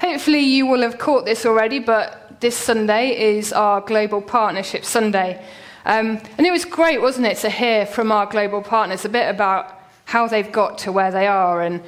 Hopefully, 0.00 0.40
you 0.40 0.66
will 0.66 0.82
have 0.82 0.98
caught 0.98 1.24
this 1.24 1.46
already, 1.46 1.78
but 1.78 2.40
this 2.40 2.56
Sunday 2.56 3.36
is 3.36 3.52
our 3.52 3.80
Global 3.80 4.20
Partnership 4.20 4.84
Sunday. 4.84 5.42
Um, 5.86 6.20
and 6.36 6.46
it 6.46 6.50
was 6.50 6.64
great, 6.64 7.00
wasn't 7.00 7.26
it, 7.26 7.38
to 7.38 7.50
hear 7.50 7.86
from 7.86 8.12
our 8.12 8.26
global 8.26 8.60
partners 8.60 9.04
a 9.04 9.08
bit 9.08 9.30
about 9.30 9.80
how 10.04 10.26
they've 10.26 10.50
got 10.50 10.78
to 10.78 10.92
where 10.92 11.10
they 11.10 11.26
are. 11.26 11.62
And 11.62 11.82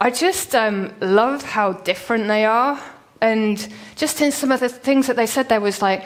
I 0.00 0.10
just 0.10 0.54
um, 0.54 0.92
love 1.00 1.42
how 1.42 1.72
different 1.72 2.26
they 2.26 2.44
are. 2.44 2.80
And 3.20 3.66
just 3.96 4.20
in 4.20 4.32
some 4.32 4.52
of 4.52 4.60
the 4.60 4.68
things 4.68 5.06
that 5.06 5.16
they 5.16 5.26
said, 5.26 5.48
there 5.48 5.60
was 5.60 5.80
like 5.80 6.04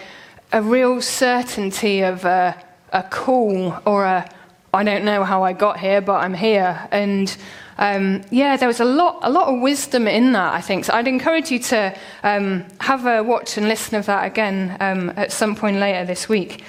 a 0.53 0.62
real 0.62 1.00
certainty 1.00 2.03
of 2.03 2.25
a, 2.25 2.55
a 2.93 3.03
call 3.03 3.79
or 3.85 4.05
a, 4.05 4.30
I 4.73 4.85
don't 4.85 5.05
know 5.05 5.25
how 5.25 5.43
I 5.43 5.55
got 5.55 5.80
here, 5.80 6.00
but 6.00 6.23
I'm 6.23 6.35
here. 6.35 6.87
And 6.93 7.35
um, 7.79 8.22
yeah, 8.30 8.56
there 8.56 8.68
was 8.68 8.80
a 8.80 8.84
lot, 8.84 9.20
a 9.22 9.30
lot 9.30 9.46
of 9.54 9.61
wisdom 9.61 10.08
in 10.08 10.32
that, 10.32 10.52
I 10.52 10.61
think. 10.61 10.84
So 10.84 10.94
I'd 10.94 11.06
encourage 11.06 11.50
you 11.50 11.61
to 11.61 11.96
um, 12.25 12.64
have 12.80 13.07
a 13.07 13.22
watch 13.22 13.57
and 13.57 13.68
listen 13.68 13.96
of 13.96 14.07
that 14.07 14.26
again 14.26 14.76
um, 14.80 15.12
at 15.16 15.30
some 15.30 15.54
point 15.54 15.76
later 15.76 16.04
this 16.04 16.29
week. 16.29 16.64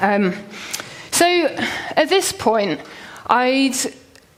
Um, 0.00 0.34
so 1.10 1.26
at 1.26 2.08
this 2.08 2.32
point, 2.32 2.80
I'd 3.26 3.76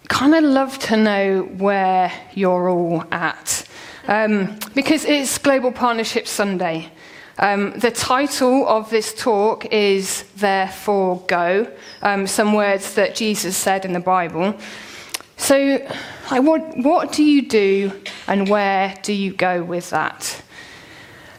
kind 0.08 0.34
of 0.34 0.44
love 0.44 0.78
to 0.78 0.96
know 0.96 1.42
where 1.42 2.10
you're 2.34 2.70
all 2.70 3.04
at. 3.12 3.66
Um, 4.08 4.58
because 4.74 5.04
it's 5.04 5.38
Global 5.38 5.72
Partnership 5.72 6.26
Sunday. 6.26 6.90
Um, 7.38 7.72
the 7.78 7.90
title 7.90 8.66
of 8.66 8.90
this 8.90 9.14
talk 9.14 9.66
is 9.66 10.24
Therefore 10.36 11.22
Go, 11.28 11.70
um, 12.02 12.26
some 12.26 12.54
words 12.54 12.94
that 12.94 13.14
Jesus 13.14 13.56
said 13.56 13.84
in 13.84 13.92
the 13.92 14.00
Bible. 14.00 14.54
So, 15.42 15.78
what 16.28 17.10
do 17.10 17.24
you 17.24 17.42
do 17.42 18.00
and 18.28 18.48
where 18.48 18.94
do 19.02 19.12
you 19.12 19.32
go 19.32 19.64
with 19.64 19.90
that? 19.90 20.40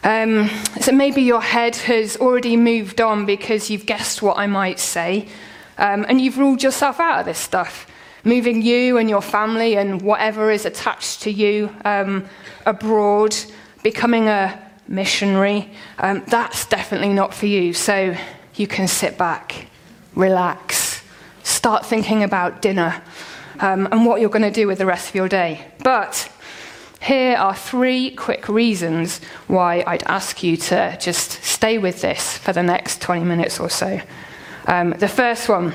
Um, 0.02 0.50
so 0.78 0.92
maybe 0.92 1.22
your 1.22 1.40
head 1.40 1.74
has 1.76 2.18
already 2.18 2.58
moved 2.58 3.00
on 3.00 3.24
because 3.24 3.70
you've 3.70 3.86
guessed 3.86 4.20
what 4.20 4.36
I 4.36 4.46
might 4.46 4.78
say, 4.78 5.26
um, 5.78 6.04
and 6.06 6.20
you've 6.20 6.36
ruled 6.36 6.62
yourself 6.62 7.00
out 7.00 7.20
of 7.20 7.24
this 7.24 7.38
stuff, 7.38 7.90
moving 8.24 8.60
you 8.60 8.98
and 8.98 9.08
your 9.08 9.22
family 9.22 9.78
and 9.78 10.02
whatever 10.02 10.50
is 10.50 10.66
attached 10.66 11.22
to 11.22 11.30
you 11.30 11.74
um, 11.86 12.26
abroad, 12.66 13.34
becoming 13.82 14.28
a 14.28 14.70
missionary. 14.86 15.70
Um, 15.98 16.24
that's 16.26 16.66
definitely 16.66 17.14
not 17.14 17.32
for 17.32 17.46
you. 17.46 17.72
So 17.72 18.14
you 18.54 18.66
can 18.66 18.86
sit 18.86 19.16
back, 19.16 19.68
relax, 20.14 21.02
start 21.42 21.86
thinking 21.86 22.22
about 22.22 22.60
dinner 22.60 23.02
um, 23.60 23.88
and 23.90 24.06
what 24.06 24.20
you're 24.20 24.30
going 24.30 24.42
to 24.42 24.50
do 24.50 24.66
with 24.66 24.78
the 24.78 24.86
rest 24.86 25.08
of 25.08 25.14
your 25.14 25.28
day. 25.28 25.66
But 25.82 26.30
here 27.00 27.36
are 27.36 27.54
three 27.54 28.12
quick 28.12 28.48
reasons 28.48 29.20
why 29.46 29.84
I'd 29.86 30.02
ask 30.04 30.42
you 30.42 30.56
to 30.56 30.96
just 31.00 31.42
stay 31.44 31.76
with 31.78 32.00
this 32.00 32.38
for 32.38 32.52
the 32.52 32.62
next 32.62 33.02
20 33.02 33.24
minutes 33.24 33.60
or 33.60 33.68
so. 33.68 34.00
Um, 34.66 34.90
the 34.90 35.08
first 35.08 35.48
one, 35.48 35.74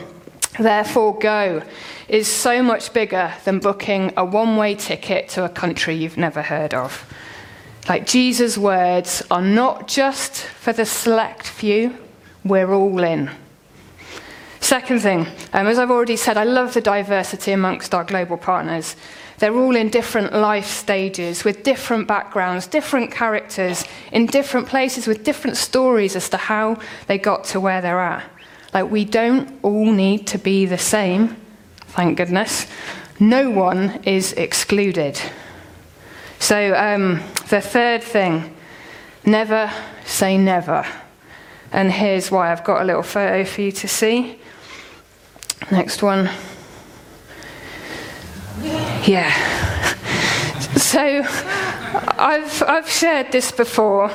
therefore 0.59 1.19
go, 1.19 1.61
is 2.07 2.27
so 2.27 2.63
much 2.63 2.93
bigger 2.93 3.31
than 3.45 3.59
booking 3.59 4.11
a 4.17 4.25
one 4.25 4.57
way 4.57 4.73
ticket 4.73 5.29
to 5.29 5.45
a 5.45 5.49
country 5.49 5.95
you've 5.95 6.17
never 6.17 6.41
heard 6.41 6.73
of. 6.73 7.05
Like 7.87 8.07
Jesus' 8.07 8.57
words 8.57 9.23
are 9.29 9.41
not 9.41 9.87
just 9.87 10.43
for 10.43 10.73
the 10.73 10.85
select 10.85 11.45
few, 11.45 11.95
we're 12.43 12.73
all 12.73 13.03
in. 13.03 13.29
Second 14.69 14.99
thing, 14.99 15.25
um, 15.53 15.65
as 15.65 15.79
I've 15.79 15.89
already 15.89 16.15
said, 16.15 16.37
I 16.37 16.43
love 16.43 16.75
the 16.75 16.81
diversity 16.81 17.53
amongst 17.53 17.95
our 17.95 18.03
global 18.03 18.37
partners. 18.37 18.95
They're 19.39 19.57
all 19.57 19.75
in 19.75 19.89
different 19.89 20.31
life 20.31 20.67
stages, 20.67 21.43
with 21.43 21.63
different 21.63 22.07
backgrounds, 22.07 22.67
different 22.67 23.11
characters, 23.11 23.83
in 24.11 24.27
different 24.27 24.67
places, 24.67 25.07
with 25.07 25.23
different 25.23 25.57
stories 25.57 26.15
as 26.15 26.29
to 26.29 26.37
how 26.37 26.77
they 27.07 27.17
got 27.17 27.45
to 27.45 27.59
where 27.59 27.81
they're 27.81 27.99
at. 27.99 28.23
Like, 28.71 28.91
we 28.91 29.05
don't 29.05 29.57
all 29.63 29.91
need 29.91 30.27
to 30.27 30.37
be 30.37 30.67
the 30.67 30.77
same, 30.77 31.35
thank 31.87 32.17
goodness. 32.17 32.67
No 33.19 33.49
one 33.49 33.99
is 34.03 34.33
excluded. 34.33 35.19
So, 36.37 36.75
um, 36.75 37.23
the 37.49 37.59
third 37.59 38.03
thing 38.03 38.55
never 39.25 39.71
say 40.05 40.37
never. 40.37 40.85
And 41.71 41.91
here's 41.91 42.29
why 42.29 42.51
I've 42.51 42.63
got 42.63 42.83
a 42.83 42.85
little 42.85 43.01
photo 43.01 43.43
for 43.45 43.61
you 43.61 43.71
to 43.71 43.87
see. 43.87 44.38
Next 45.71 46.01
one. 46.01 46.29
Yeah. 49.05 49.31
So 50.75 51.23
I've, 52.17 52.63
I've 52.63 52.89
shared 52.89 53.31
this 53.31 53.51
before, 53.51 54.11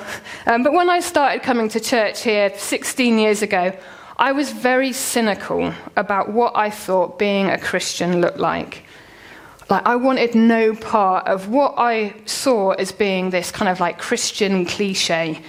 um, 0.47 0.63
but 0.63 0.73
when 0.73 0.91
I 0.91 1.01
started 1.01 1.43
coming 1.43 1.69
to 1.71 1.81
church 1.81 2.23
here 2.23 2.53
16 2.57 3.19
years 3.19 3.43
ago, 3.43 3.77
I 4.17 4.33
was 4.33 4.51
very 4.51 4.93
cynical 4.93 5.73
about 5.97 6.33
what 6.33 6.57
I 6.57 6.71
thought 6.71 7.19
being 7.19 7.51
a 7.51 7.59
Christian 7.59 8.21
looked 8.21 8.39
like. 8.39 8.85
Like, 9.71 9.87
I 9.87 9.97
wanted 9.97 10.35
no 10.35 10.75
part 10.75 11.27
of 11.27 11.49
what 11.49 11.75
I 11.79 12.15
saw 12.27 12.73
as 12.73 12.93
being 12.93 13.31
this 13.31 13.51
kind 13.51 13.69
of 13.69 13.81
like 13.81 13.99
Christian 13.99 14.65
cliche. 14.67 15.41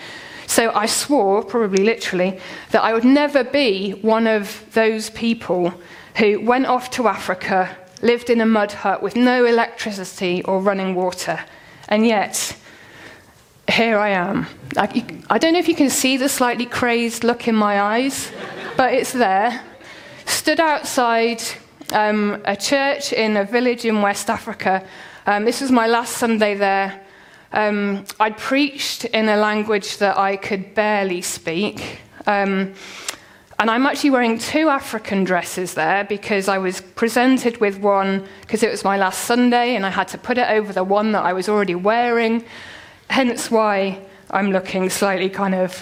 So 0.47 0.71
I 0.73 0.85
swore, 0.85 1.43
probably 1.43 1.83
literally, 1.83 2.39
that 2.71 2.83
I 2.83 2.93
would 2.93 3.03
never 3.03 3.43
be 3.43 3.91
one 3.91 4.27
of 4.27 4.65
those 4.73 5.09
people 5.09 5.73
who 6.17 6.39
went 6.41 6.65
off 6.65 6.89
to 6.91 7.07
Africa, 7.07 7.75
lived 8.01 8.29
in 8.29 8.41
a 8.41 8.45
mud 8.45 8.71
hut 8.71 9.01
with 9.01 9.15
no 9.15 9.45
electricity 9.45 10.43
or 10.43 10.61
running 10.61 10.95
water. 10.95 11.43
And 11.89 12.05
yet, 12.05 12.55
here 13.69 13.97
I 13.97 14.09
am. 14.09 14.47
I, 14.77 15.05
I 15.29 15.37
don't 15.37 15.53
know 15.53 15.59
if 15.59 15.67
you 15.67 15.75
can 15.75 15.89
see 15.89 16.17
the 16.17 16.29
slightly 16.29 16.65
crazed 16.65 17.23
look 17.23 17.47
in 17.47 17.55
my 17.55 17.81
eyes, 17.81 18.31
but 18.77 18.93
it's 18.93 19.11
there. 19.11 19.61
Stood 20.25 20.59
outside 20.59 21.41
um, 21.91 22.41
a 22.45 22.55
church 22.55 23.13
in 23.13 23.37
a 23.37 23.43
village 23.43 23.85
in 23.85 24.01
West 24.01 24.29
Africa. 24.29 24.85
Um, 25.25 25.45
this 25.45 25.61
was 25.61 25.71
my 25.71 25.87
last 25.87 26.17
Sunday 26.17 26.55
there. 26.55 27.04
Um, 27.51 28.05
I 28.19 28.31
preached 28.31 29.05
in 29.05 29.29
a 29.29 29.37
language 29.37 29.97
that 29.97 30.17
I 30.17 30.37
could 30.37 30.75
barely 30.75 31.21
speak. 31.21 31.99
Um, 32.27 32.73
and 33.57 33.71
I'm 33.71 33.85
actually 33.85 34.09
wearing 34.09 34.37
two 34.37 34.67
African 34.67 35.23
dresses 35.23 35.75
there 35.75 36.03
because 36.03 36.49
I 36.49 36.57
was 36.57 36.81
presented 36.81 37.61
with 37.61 37.77
one 37.79 38.27
because 38.41 38.63
it 38.63 38.69
was 38.69 38.83
my 38.83 38.97
last 38.97 39.21
Sunday 39.21 39.75
and 39.75 39.85
I 39.85 39.89
had 39.89 40.09
to 40.09 40.17
put 40.17 40.37
it 40.37 40.49
over 40.49 40.73
the 40.73 40.83
one 40.83 41.13
that 41.13 41.23
I 41.23 41.31
was 41.31 41.47
already 41.47 41.75
wearing. 41.75 42.43
Hence 43.09 43.49
why 43.49 43.99
I'm 44.29 44.51
looking 44.51 44.89
slightly 44.89 45.29
kind 45.29 45.55
of, 45.55 45.79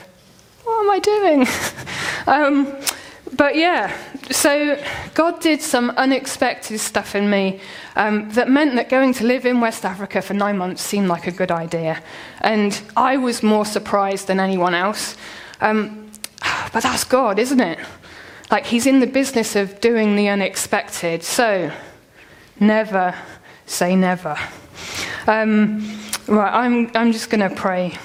what 0.63 0.83
am 0.83 0.91
I 0.91 0.99
doing? 0.99 1.47
um, 2.27 2.75
but 3.35 3.55
yeah, 3.55 3.95
so 4.31 4.81
God 5.13 5.39
did 5.39 5.61
some 5.61 5.89
unexpected 5.91 6.79
stuff 6.79 7.15
in 7.15 7.29
me 7.29 7.61
um, 7.95 8.29
that 8.31 8.49
meant 8.49 8.75
that 8.75 8.89
going 8.89 9.13
to 9.15 9.23
live 9.23 9.45
in 9.45 9.59
West 9.59 9.85
Africa 9.85 10.21
for 10.21 10.33
nine 10.33 10.57
months 10.57 10.81
seemed 10.81 11.07
like 11.07 11.27
a 11.27 11.31
good 11.31 11.51
idea. 11.51 12.01
And 12.41 12.79
I 12.95 13.17
was 13.17 13.43
more 13.43 13.65
surprised 13.65 14.27
than 14.27 14.39
anyone 14.39 14.73
else. 14.73 15.15
Um, 15.61 16.11
but 16.71 16.83
that's 16.83 17.03
God, 17.03 17.39
isn't 17.39 17.61
it? 17.61 17.79
Like, 18.51 18.65
He's 18.65 18.85
in 18.85 18.99
the 18.99 19.07
business 19.07 19.55
of 19.55 19.79
doing 19.81 20.15
the 20.15 20.29
unexpected. 20.29 21.23
So, 21.23 21.71
never 22.59 23.15
say 23.65 23.95
never. 23.95 24.37
Um, 25.27 25.97
right, 26.27 26.53
I'm, 26.53 26.91
I'm 26.95 27.11
just 27.11 27.29
going 27.29 27.47
to 27.47 27.55
pray. 27.55 27.97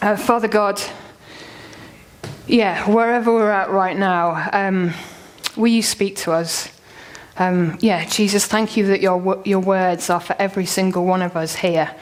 Uh, 0.00 0.16
Father 0.16 0.48
God, 0.48 0.82
yeah, 2.46 2.88
wherever 2.90 3.32
we're 3.32 3.50
at 3.50 3.70
right 3.70 3.96
now, 3.96 4.48
um, 4.52 4.92
will 5.56 5.68
you 5.68 5.82
speak 5.82 6.16
to 6.16 6.32
us? 6.32 6.68
Um, 7.38 7.78
yeah, 7.80 8.04
Jesus, 8.04 8.46
thank 8.46 8.76
you 8.76 8.86
that 8.88 9.00
your, 9.00 9.42
your 9.44 9.60
words 9.60 10.10
are 10.10 10.20
for 10.20 10.36
every 10.38 10.66
single 10.66 11.04
one 11.04 11.22
of 11.22 11.36
us 11.36 11.56
here. 11.56 11.94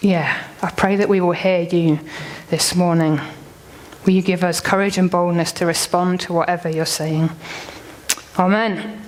Yeah, 0.00 0.44
I 0.62 0.70
pray 0.70 0.96
that 0.96 1.08
we 1.08 1.20
will 1.20 1.32
hear 1.32 1.62
you 1.62 1.98
this 2.50 2.74
morning. 2.74 3.20
Will 4.04 4.12
you 4.12 4.22
give 4.22 4.44
us 4.44 4.60
courage 4.60 4.98
and 4.98 5.10
boldness 5.10 5.52
to 5.52 5.66
respond 5.66 6.20
to 6.20 6.32
whatever 6.32 6.68
you're 6.68 6.86
saying? 6.86 7.30
Amen. 8.38 9.07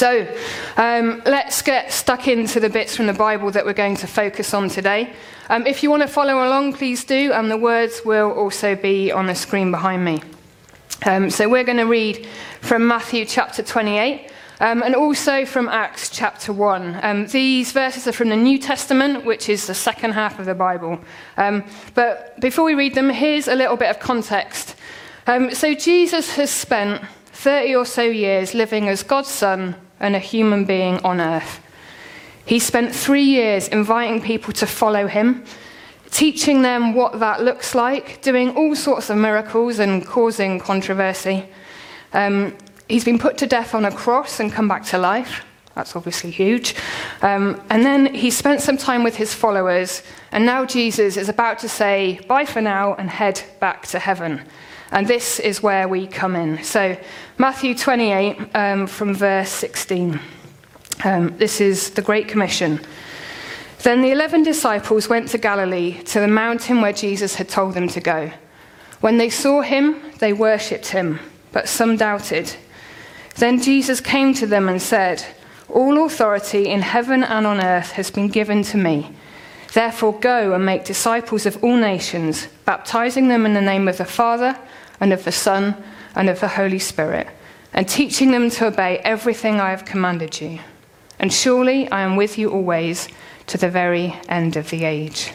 So, 0.00 0.26
um, 0.78 1.20
let's 1.26 1.60
get 1.60 1.92
stuck 1.92 2.26
into 2.26 2.58
the 2.58 2.70
bits 2.70 2.96
from 2.96 3.06
the 3.06 3.12
Bible 3.12 3.50
that 3.50 3.66
we're 3.66 3.74
going 3.74 3.96
to 3.96 4.06
focus 4.06 4.54
on 4.54 4.70
today. 4.70 5.12
Um, 5.50 5.66
if 5.66 5.82
you 5.82 5.90
want 5.90 6.00
to 6.00 6.08
follow 6.08 6.42
along, 6.42 6.72
please 6.72 7.04
do, 7.04 7.34
and 7.34 7.50
the 7.50 7.58
words 7.58 8.00
will 8.02 8.32
also 8.32 8.74
be 8.74 9.12
on 9.12 9.26
the 9.26 9.34
screen 9.34 9.70
behind 9.70 10.02
me. 10.02 10.22
Um, 11.04 11.28
so, 11.28 11.50
we're 11.50 11.64
going 11.64 11.76
to 11.76 11.84
read 11.84 12.26
from 12.62 12.88
Matthew 12.88 13.26
chapter 13.26 13.62
28, 13.62 14.30
um, 14.60 14.82
and 14.82 14.94
also 14.94 15.44
from 15.44 15.68
Acts 15.68 16.08
chapter 16.08 16.50
1. 16.50 17.00
Um, 17.02 17.26
these 17.26 17.72
verses 17.72 18.06
are 18.06 18.12
from 18.12 18.30
the 18.30 18.36
New 18.36 18.58
Testament, 18.58 19.26
which 19.26 19.50
is 19.50 19.66
the 19.66 19.74
second 19.74 20.12
half 20.12 20.38
of 20.38 20.46
the 20.46 20.54
Bible. 20.54 20.98
Um, 21.36 21.62
but 21.92 22.40
before 22.40 22.64
we 22.64 22.72
read 22.72 22.94
them, 22.94 23.10
here's 23.10 23.48
a 23.48 23.54
little 23.54 23.76
bit 23.76 23.90
of 23.90 24.00
context. 24.00 24.76
Um, 25.26 25.54
so, 25.54 25.74
Jesus 25.74 26.36
has 26.36 26.50
spent 26.50 27.04
30 27.32 27.76
or 27.76 27.84
so 27.84 28.02
years 28.02 28.54
living 28.54 28.88
as 28.88 29.02
God's 29.02 29.28
Son 29.28 29.76
and 30.00 30.16
a 30.16 30.18
human 30.18 30.64
being 30.64 30.98
on 31.04 31.20
earth. 31.20 31.60
He 32.44 32.58
spent 32.58 32.94
three 32.94 33.22
years 33.22 33.68
inviting 33.68 34.20
people 34.20 34.52
to 34.54 34.66
follow 34.66 35.06
him, 35.06 35.44
teaching 36.10 36.62
them 36.62 36.94
what 36.94 37.20
that 37.20 37.42
looks 37.42 37.74
like, 37.74 38.20
doing 38.22 38.56
all 38.56 38.74
sorts 38.74 39.10
of 39.10 39.18
miracles 39.18 39.78
and 39.78 40.04
causing 40.04 40.58
controversy. 40.58 41.44
Um, 42.12 42.56
he's 42.88 43.04
been 43.04 43.18
put 43.18 43.38
to 43.38 43.46
death 43.46 43.74
on 43.74 43.84
a 43.84 43.92
cross 43.92 44.40
and 44.40 44.52
come 44.52 44.66
back 44.66 44.84
to 44.86 44.98
life. 44.98 45.44
That's 45.74 45.94
obviously 45.94 46.30
huge. 46.30 46.74
Um, 47.22 47.62
and 47.70 47.84
then 47.84 48.12
he 48.12 48.30
spent 48.30 48.60
some 48.60 48.76
time 48.76 49.04
with 49.04 49.16
his 49.16 49.32
followers, 49.32 50.02
and 50.32 50.44
now 50.44 50.64
Jesus 50.64 51.16
is 51.16 51.28
about 51.28 51.60
to 51.60 51.68
say 51.68 52.20
bye 52.26 52.44
for 52.44 52.60
now 52.60 52.94
and 52.94 53.08
head 53.08 53.42
back 53.60 53.86
to 53.88 53.98
heaven. 53.98 54.42
And 54.92 55.06
this 55.06 55.38
is 55.38 55.62
where 55.62 55.86
we 55.86 56.06
come 56.06 56.34
in. 56.34 56.62
So, 56.64 56.96
Matthew 57.38 57.74
28 57.74 58.54
um, 58.54 58.86
from 58.86 59.14
verse 59.14 59.50
16. 59.50 60.20
Um, 61.04 61.36
this 61.38 61.60
is 61.60 61.90
the 61.90 62.02
Great 62.02 62.28
Commission. 62.28 62.80
Then 63.82 64.02
the 64.02 64.10
eleven 64.10 64.42
disciples 64.42 65.08
went 65.08 65.28
to 65.28 65.38
Galilee, 65.38 66.02
to 66.04 66.20
the 66.20 66.28
mountain 66.28 66.82
where 66.82 66.92
Jesus 66.92 67.36
had 67.36 67.48
told 67.48 67.72
them 67.74 67.88
to 67.88 68.00
go. 68.00 68.30
When 69.00 69.16
they 69.16 69.30
saw 69.30 69.62
him, 69.62 69.96
they 70.18 70.34
worshipped 70.34 70.88
him, 70.88 71.18
but 71.52 71.68
some 71.68 71.96
doubted. 71.96 72.54
Then 73.36 73.62
Jesus 73.62 74.00
came 74.00 74.34
to 74.34 74.46
them 74.46 74.68
and 74.68 74.82
said, 74.82 75.24
All 75.70 76.04
authority 76.04 76.68
in 76.68 76.82
heaven 76.82 77.24
and 77.24 77.46
on 77.46 77.64
earth 77.64 77.92
has 77.92 78.10
been 78.10 78.28
given 78.28 78.62
to 78.64 78.76
me. 78.76 79.14
Therefore, 79.72 80.18
go 80.18 80.52
and 80.52 80.66
make 80.66 80.84
disciples 80.84 81.46
of 81.46 81.62
all 81.64 81.76
nations, 81.76 82.48
baptizing 82.66 83.28
them 83.28 83.46
in 83.46 83.54
the 83.54 83.62
name 83.62 83.88
of 83.88 83.96
the 83.96 84.04
Father, 84.04 84.58
and 85.00 85.12
of 85.12 85.24
the 85.24 85.32
Son, 85.32 85.74
and 86.14 86.28
of 86.28 86.40
the 86.40 86.48
Holy 86.48 86.78
Spirit, 86.78 87.26
and 87.72 87.88
teaching 87.88 88.30
them 88.30 88.50
to 88.50 88.66
obey 88.66 88.98
everything 88.98 89.60
I 89.60 89.70
have 89.70 89.84
commanded 89.84 90.40
you. 90.40 90.60
And 91.18 91.32
surely 91.32 91.90
I 91.90 92.02
am 92.02 92.16
with 92.16 92.38
you 92.38 92.50
always 92.50 93.08
to 93.46 93.58
the 93.58 93.68
very 93.68 94.16
end 94.28 94.56
of 94.56 94.70
the 94.70 94.84
age. 94.84 95.32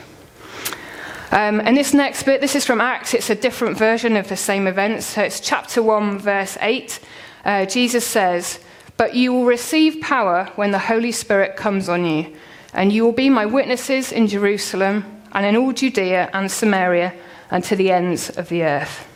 Um, 1.32 1.60
and 1.60 1.76
this 1.76 1.94
next 1.94 2.24
bit, 2.24 2.40
this 2.40 2.56
is 2.56 2.66
from 2.66 2.80
Acts. 2.80 3.14
It's 3.14 3.30
a 3.30 3.36
different 3.36 3.78
version 3.78 4.16
of 4.16 4.30
the 4.30 4.38
same 4.38 4.68
event. 4.68 5.04
So 5.04 5.22
it's 5.22 5.40
chapter 5.40 5.84
1, 5.84 6.20
verse 6.20 6.58
8. 6.62 7.00
Uh, 7.44 7.66
Jesus 7.66 8.06
says, 8.06 8.60
But 8.96 9.16
you 9.16 9.34
will 9.34 9.46
receive 9.46 10.02
power 10.02 10.50
when 10.56 10.72
the 10.72 10.80
Holy 10.80 11.12
Spirit 11.12 11.56
comes 11.56 11.90
on 11.90 12.06
you, 12.06 12.34
and 12.74 12.94
you 12.94 13.04
will 13.04 13.12
be 13.12 13.30
my 13.30 13.46
witnesses 13.46 14.12
in 14.12 14.28
Jerusalem 14.28 15.04
and 15.34 15.46
in 15.46 15.58
all 15.58 15.74
Judea 15.74 16.30
and 16.34 16.50
Samaria 16.50 17.14
and 17.52 17.64
to 17.66 17.76
the 17.76 17.92
ends 17.92 18.30
of 18.30 18.50
the 18.50 18.64
earth. 18.64 19.08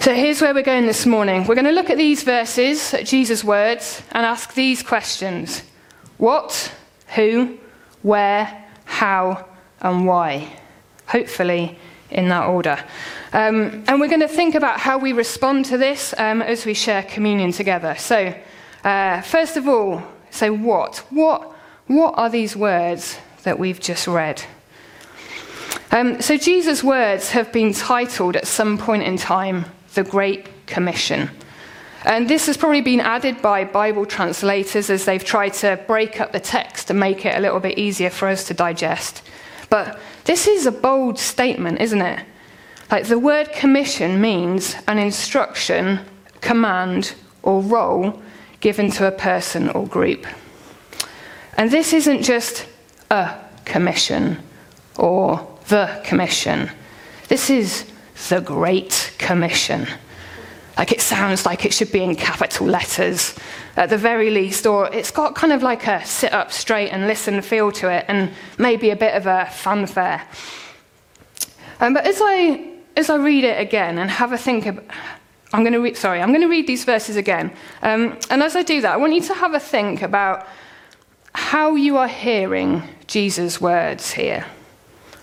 So 0.00 0.14
here's 0.14 0.40
where 0.40 0.54
we're 0.54 0.62
going 0.62 0.86
this 0.86 1.06
morning. 1.06 1.44
We're 1.44 1.56
going 1.56 1.64
to 1.64 1.72
look 1.72 1.90
at 1.90 1.98
these 1.98 2.22
verses, 2.22 2.94
at 2.94 3.04
Jesus' 3.04 3.42
words, 3.42 4.00
and 4.12 4.24
ask 4.24 4.54
these 4.54 4.80
questions 4.80 5.64
What, 6.18 6.72
who, 7.16 7.58
where, 8.02 8.64
how, 8.84 9.44
and 9.80 10.06
why? 10.06 10.56
Hopefully, 11.08 11.76
in 12.10 12.28
that 12.28 12.46
order. 12.46 12.78
Um, 13.32 13.82
and 13.88 14.00
we're 14.00 14.08
going 14.08 14.20
to 14.20 14.28
think 14.28 14.54
about 14.54 14.78
how 14.78 14.98
we 14.98 15.12
respond 15.12 15.64
to 15.66 15.76
this 15.76 16.14
um, 16.16 16.42
as 16.42 16.64
we 16.64 16.74
share 16.74 17.02
communion 17.02 17.50
together. 17.50 17.96
So, 17.98 18.32
uh, 18.84 19.20
first 19.22 19.56
of 19.56 19.66
all, 19.66 20.00
say 20.30 20.48
what? 20.48 20.98
What? 21.10 21.42
What 21.88 22.14
are 22.16 22.30
these 22.30 22.54
words 22.54 23.18
that 23.42 23.58
we've 23.58 23.80
just 23.80 24.06
read? 24.06 24.44
Um, 25.90 26.22
so, 26.22 26.36
Jesus' 26.36 26.84
words 26.84 27.30
have 27.30 27.52
been 27.52 27.72
titled 27.72 28.36
at 28.36 28.46
some 28.46 28.78
point 28.78 29.02
in 29.02 29.16
time 29.16 29.64
the 29.98 30.04
Great 30.04 30.46
Commission. 30.68 31.28
And 32.04 32.28
this 32.28 32.46
has 32.46 32.56
probably 32.56 32.82
been 32.82 33.00
added 33.00 33.42
by 33.42 33.64
Bible 33.64 34.06
translators 34.06 34.90
as 34.90 35.04
they've 35.04 35.24
tried 35.24 35.54
to 35.54 35.76
break 35.88 36.20
up 36.20 36.30
the 36.30 36.38
text 36.38 36.88
and 36.88 37.00
make 37.00 37.26
it 37.26 37.36
a 37.36 37.40
little 37.40 37.58
bit 37.58 37.76
easier 37.76 38.08
for 38.08 38.28
us 38.28 38.46
to 38.46 38.54
digest. 38.54 39.22
But 39.70 39.98
this 40.22 40.46
is 40.46 40.66
a 40.66 40.70
bold 40.70 41.18
statement, 41.18 41.80
isn't 41.80 42.00
it? 42.00 42.24
Like 42.92 43.08
the 43.08 43.18
word 43.18 43.52
commission 43.52 44.20
means 44.20 44.76
an 44.86 44.98
instruction, 44.98 45.98
command, 46.40 47.16
or 47.42 47.60
role 47.60 48.22
given 48.60 48.92
to 48.92 49.08
a 49.08 49.12
person 49.12 49.68
or 49.70 49.84
group. 49.84 50.28
And 51.56 51.72
this 51.72 51.92
isn't 51.92 52.22
just 52.22 52.68
a 53.10 53.34
commission 53.64 54.38
or 54.96 55.44
the 55.66 56.00
commission. 56.04 56.70
This 57.26 57.50
is 57.50 57.90
the 58.28 58.40
Great 58.40 59.14
Commission. 59.18 59.86
Like 60.76 60.92
it 60.92 61.00
sounds 61.00 61.44
like 61.44 61.64
it 61.64 61.74
should 61.74 61.90
be 61.90 62.02
in 62.02 62.14
capital 62.14 62.66
letters 62.66 63.34
at 63.76 63.90
the 63.90 63.98
very 63.98 64.30
least, 64.30 64.66
or 64.66 64.92
it's 64.92 65.10
got 65.10 65.34
kind 65.34 65.52
of 65.52 65.62
like 65.62 65.86
a 65.86 66.04
sit 66.04 66.32
up 66.32 66.52
straight 66.52 66.90
and 66.90 67.06
listen 67.06 67.40
feel 67.42 67.72
to 67.72 67.90
it, 67.90 68.04
and 68.08 68.30
maybe 68.58 68.90
a 68.90 68.96
bit 68.96 69.14
of 69.14 69.26
a 69.26 69.46
fanfare. 69.46 70.22
Um, 71.80 71.94
but 71.94 72.06
as 72.06 72.20
I, 72.20 72.74
as 72.96 73.08
I 73.08 73.16
read 73.16 73.44
it 73.44 73.60
again 73.60 73.98
and 73.98 74.10
have 74.10 74.32
a 74.32 74.38
think 74.38 74.66
about, 74.66 74.84
I'm 75.52 75.62
going 75.62 75.72
to 75.72 75.80
read, 75.80 75.96
sorry, 75.96 76.20
I'm 76.20 76.28
going 76.28 76.42
to 76.42 76.48
read 76.48 76.66
these 76.66 76.84
verses 76.84 77.16
again. 77.16 77.52
Um, 77.82 78.18
and 78.30 78.42
as 78.42 78.54
I 78.54 78.62
do 78.62 78.80
that, 78.82 78.92
I 78.92 78.96
want 78.96 79.14
you 79.14 79.22
to 79.22 79.34
have 79.34 79.54
a 79.54 79.60
think 79.60 80.02
about 80.02 80.46
how 81.32 81.74
you 81.74 81.96
are 81.96 82.08
hearing 82.08 82.82
Jesus' 83.06 83.60
words 83.60 84.12
here. 84.12 84.44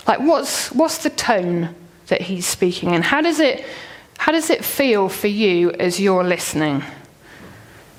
Like, 0.08 0.20
what's, 0.20 0.72
what's 0.72 1.00
the 1.00 1.10
tone 1.10 1.76
that 2.08 2.22
he's 2.22 2.46
speaking 2.46 2.94
in? 2.94 3.02
How 3.02 3.22
does 3.22 3.40
it, 3.40 3.66
how 4.18 4.32
does 4.32 4.50
it 4.50 4.64
feel 4.64 5.10
for 5.10 5.28
you 5.28 5.72
as 5.72 6.00
you're 6.00 6.24
listening? 6.24 6.84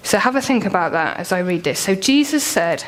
So 0.03 0.19
have 0.19 0.37
a 0.37 0.41
think 0.41 0.65
about 0.65 0.93
that 0.93 1.17
as 1.17 1.33
I 1.33 1.41
read 1.41 1.65
this. 1.65 1.81
So 1.81 1.97
Jesus 1.97 2.45
said, 2.45 2.85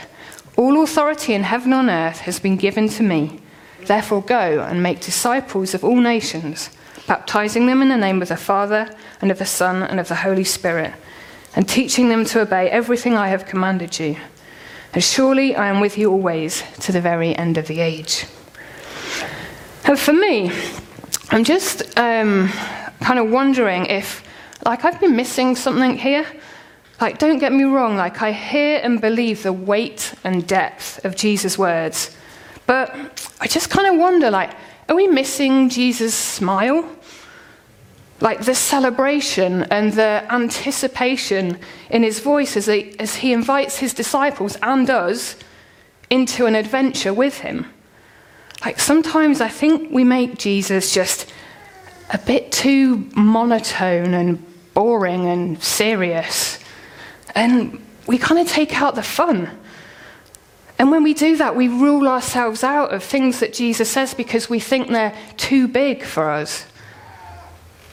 All 0.57 0.83
authority 0.83 1.35
in 1.35 1.43
heaven 1.43 1.73
and 1.73 1.89
on 1.89 1.91
earth 1.91 2.21
has 2.21 2.39
been 2.39 2.57
given 2.57 2.89
to 2.91 3.03
me. 3.03 3.41
Therefore, 3.87 4.23
go 4.23 4.61
and 4.61 4.83
make 4.83 5.01
disciples 5.01 5.75
of 5.75 5.83
all 5.83 6.01
nations, 6.01 6.71
baptizing 7.07 7.67
them 7.67 7.83
in 7.83 7.89
the 7.89 7.97
name 7.97 8.23
of 8.23 8.29
the 8.29 8.37
Father, 8.37 8.95
and 9.21 9.31
of 9.31 9.39
the 9.39 9.47
Son, 9.47 9.83
and 9.83 9.99
of 9.99 10.09
the 10.09 10.15
Holy 10.15 10.45
Spirit, 10.45 10.93
and 11.57 11.69
teaching 11.69 12.09
them 12.09 12.25
to 12.27 12.41
obey 12.41 12.71
everything 12.71 13.15
I 13.15 13.29
have 13.29 13.47
commanded 13.47 13.99
you. 13.99 14.17
And 14.93 15.03
surely 15.03 15.57
I 15.57 15.69
am 15.69 15.81
with 15.81 15.99
you 15.99 16.11
always 16.11 16.63
to 16.81 16.93
the 16.93 17.01
very 17.01 17.35
end 17.35 17.59
of 17.59 17.67
the 17.67 17.81
age. 17.81 18.27
And 19.85 19.99
for 19.99 20.13
me, 20.13 20.53
I'm 21.31 21.45
just 21.45 21.83
um, 21.99 22.49
kind 23.01 23.19
of 23.19 23.31
wondering 23.31 23.85
if, 23.87 24.25
like, 24.65 24.87
I've 24.87 24.99
been 24.99 25.15
missing 25.15 25.57
something 25.57 25.99
here. 25.99 26.27
Like, 27.03 27.19
don't 27.19 27.39
get 27.39 27.53
me 27.53 27.65
wrong, 27.65 27.97
like, 27.97 28.23
I 28.23 28.33
hear 28.33 28.81
and 28.83 28.99
believe 28.99 29.43
the 29.43 29.53
weight 29.53 30.15
and 30.25 30.47
depth 30.47 31.05
of 31.05 31.17
Jesus' 31.17 31.59
words. 31.59 32.17
But 32.67 32.95
I 33.41 33.47
just 33.47 33.69
kind 33.69 33.87
of 33.87 34.01
wonder, 34.01 34.31
like, 34.31 34.53
are 34.89 34.97
we 34.97 35.07
missing 35.07 35.69
Jesus' 35.69 36.15
smile? 36.15 36.89
Like 38.21 38.41
the 38.41 38.55
celebration 38.55 39.65
and 39.65 39.93
the 39.93 40.25
anticipation 40.31 41.59
in 41.91 42.03
his 42.03 42.21
voice 42.21 42.57
as 42.57 42.67
he, 42.67 42.99
as 42.99 43.17
he 43.17 43.33
invites 43.33 43.79
his 43.79 43.93
disciples 43.95 44.57
and 44.63 44.89
us 44.91 45.37
into 46.11 46.47
an 46.47 46.55
adventure 46.55 47.13
with 47.13 47.41
him. 47.41 47.67
Like 48.65 48.81
sometimes 48.81 49.41
I 49.41 49.49
think 49.49 49.91
we 49.93 50.05
make 50.05 50.39
Jesus 50.39 50.93
just 50.93 51.33
a 52.11 52.19
bit 52.19 52.51
too 52.51 53.09
monotone 53.15 54.15
and 54.15 54.45
boring 54.75 55.27
and 55.27 55.63
serious. 55.63 56.59
And 57.35 57.85
we 58.07 58.19
kind 58.19 58.41
of 58.41 58.49
take 58.49 58.81
out 58.81 58.95
the 58.95 59.03
fun. 59.03 59.51
And 60.79 60.91
when 60.91 61.03
we 61.03 61.15
do 61.15 61.37
that, 61.37 61.57
we 61.57 61.69
rule 61.69 62.09
ourselves 62.09 62.63
out 62.63 62.93
of 62.93 63.03
things 63.03 63.41
that 63.41 63.53
Jesus 63.53 63.91
says 63.91 64.15
because 64.15 64.49
we 64.49 64.61
think 64.61 64.89
they're 64.89 65.15
too 65.37 65.69
big 65.69 66.05
for 66.05 66.31
us. 66.31 66.67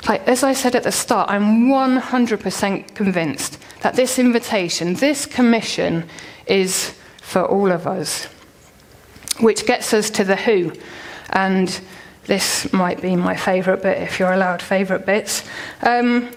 Like, 0.08 0.28
as 0.28 0.44
I 0.44 0.54
said 0.54 0.76
at 0.76 0.84
the 0.84 0.92
start, 0.92 1.30
I'm 1.32 1.68
100% 1.68 2.94
convinced 2.94 3.58
that 3.82 3.96
this 3.96 4.20
invitation, 4.20 4.94
this 4.94 5.26
commission, 5.26 6.08
is 6.46 6.94
for 7.22 7.44
all 7.44 7.72
of 7.72 7.88
us 7.88 8.28
which 9.40 9.66
gets 9.66 9.94
us 9.94 10.10
to 10.12 10.24
the 10.24 10.36
who. 10.36 10.72
And 11.30 11.80
this 12.26 12.72
might 12.74 13.02
be 13.02 13.16
my 13.16 13.36
favourite 13.36 13.82
bit 13.84 14.02
if 14.02 14.20
you're 14.20 14.34
allowed 14.34 14.62
favourite 14.62 15.06
bits. 15.06 15.44
Um, 15.82 16.32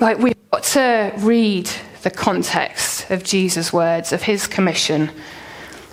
like, 0.00 0.18
we've 0.18 0.36
got 0.50 0.62
to 0.64 1.12
read 1.18 1.70
the 2.02 2.10
context 2.10 3.10
of 3.10 3.24
Jesus' 3.24 3.72
words, 3.72 4.12
of 4.12 4.22
his 4.22 4.46
commission. 4.46 5.10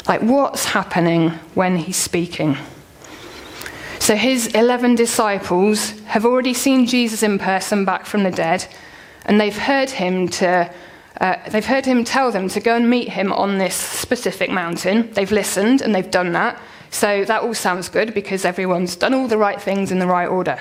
Like, 0.08 0.22
what's 0.22 0.66
happening 0.66 1.32
when 1.56 1.78
he's 1.78 1.98
speaking? 1.98 2.58
So, 4.00 4.16
his 4.16 4.48
11 4.48 4.96
disciples 4.96 6.00
have 6.02 6.26
already 6.26 6.54
seen 6.54 6.86
Jesus 6.86 7.24
in 7.24 7.40
person 7.40 7.86
back 7.86 8.06
from 8.06 8.24
the 8.24 8.32
dead, 8.32 8.68
and 9.26 9.42
they've 9.42 9.58
heard 9.58 9.90
him 9.90 10.28
to 10.30 10.72
uh, 11.22 11.38
they've 11.50 11.66
heard 11.66 11.86
him 11.86 12.04
tell 12.04 12.32
them 12.32 12.50
to 12.50 12.60
go 12.60 12.76
and 12.76 12.90
meet 12.90 13.10
him 13.10 13.32
on 13.32 13.58
this 13.58 13.76
specific 13.76 14.52
mountain. 14.52 15.12
They've 15.14 15.32
listened 15.32 15.82
and 15.82 15.96
they've 15.96 16.10
done 16.10 16.34
that. 16.34 16.62
So 16.92 17.26
that 17.26 17.42
all 17.42 17.54
sounds 17.54 17.90
good 17.90 18.14
because 18.14 18.46
everyone's 18.46 18.96
done 18.96 19.14
all 19.14 19.28
the 19.28 19.38
right 19.38 19.62
things 19.62 19.92
in 19.92 20.00
the 20.00 20.08
right 20.08 20.28
order. 20.28 20.60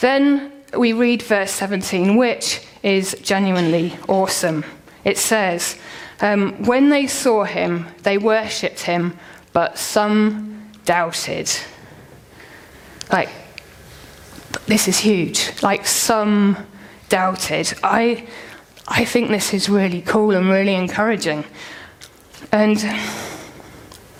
Then 0.00 0.52
we 0.76 0.92
read 0.92 1.22
verse 1.22 1.50
17, 1.52 2.16
which 2.16 2.66
is 2.82 3.16
genuinely 3.22 3.96
awesome. 4.08 4.64
It 5.04 5.18
says, 5.18 5.78
Um, 6.20 6.64
when 6.64 6.90
they 6.90 7.06
saw 7.06 7.44
him, 7.44 7.86
they 8.02 8.18
worshipped 8.18 8.80
him, 8.80 9.16
but 9.52 9.78
some 9.78 10.70
doubted. 10.84 11.50
Like, 13.10 13.30
this 14.66 14.88
is 14.88 14.98
huge. 14.98 15.50
Like, 15.62 15.86
some 15.86 16.56
doubted. 17.08 17.72
I, 17.82 18.26
I 18.90 19.04
think 19.04 19.28
this 19.28 19.52
is 19.52 19.68
really 19.68 20.00
cool 20.00 20.34
and 20.34 20.48
really 20.48 20.74
encouraging. 20.74 21.44
And 22.50 22.82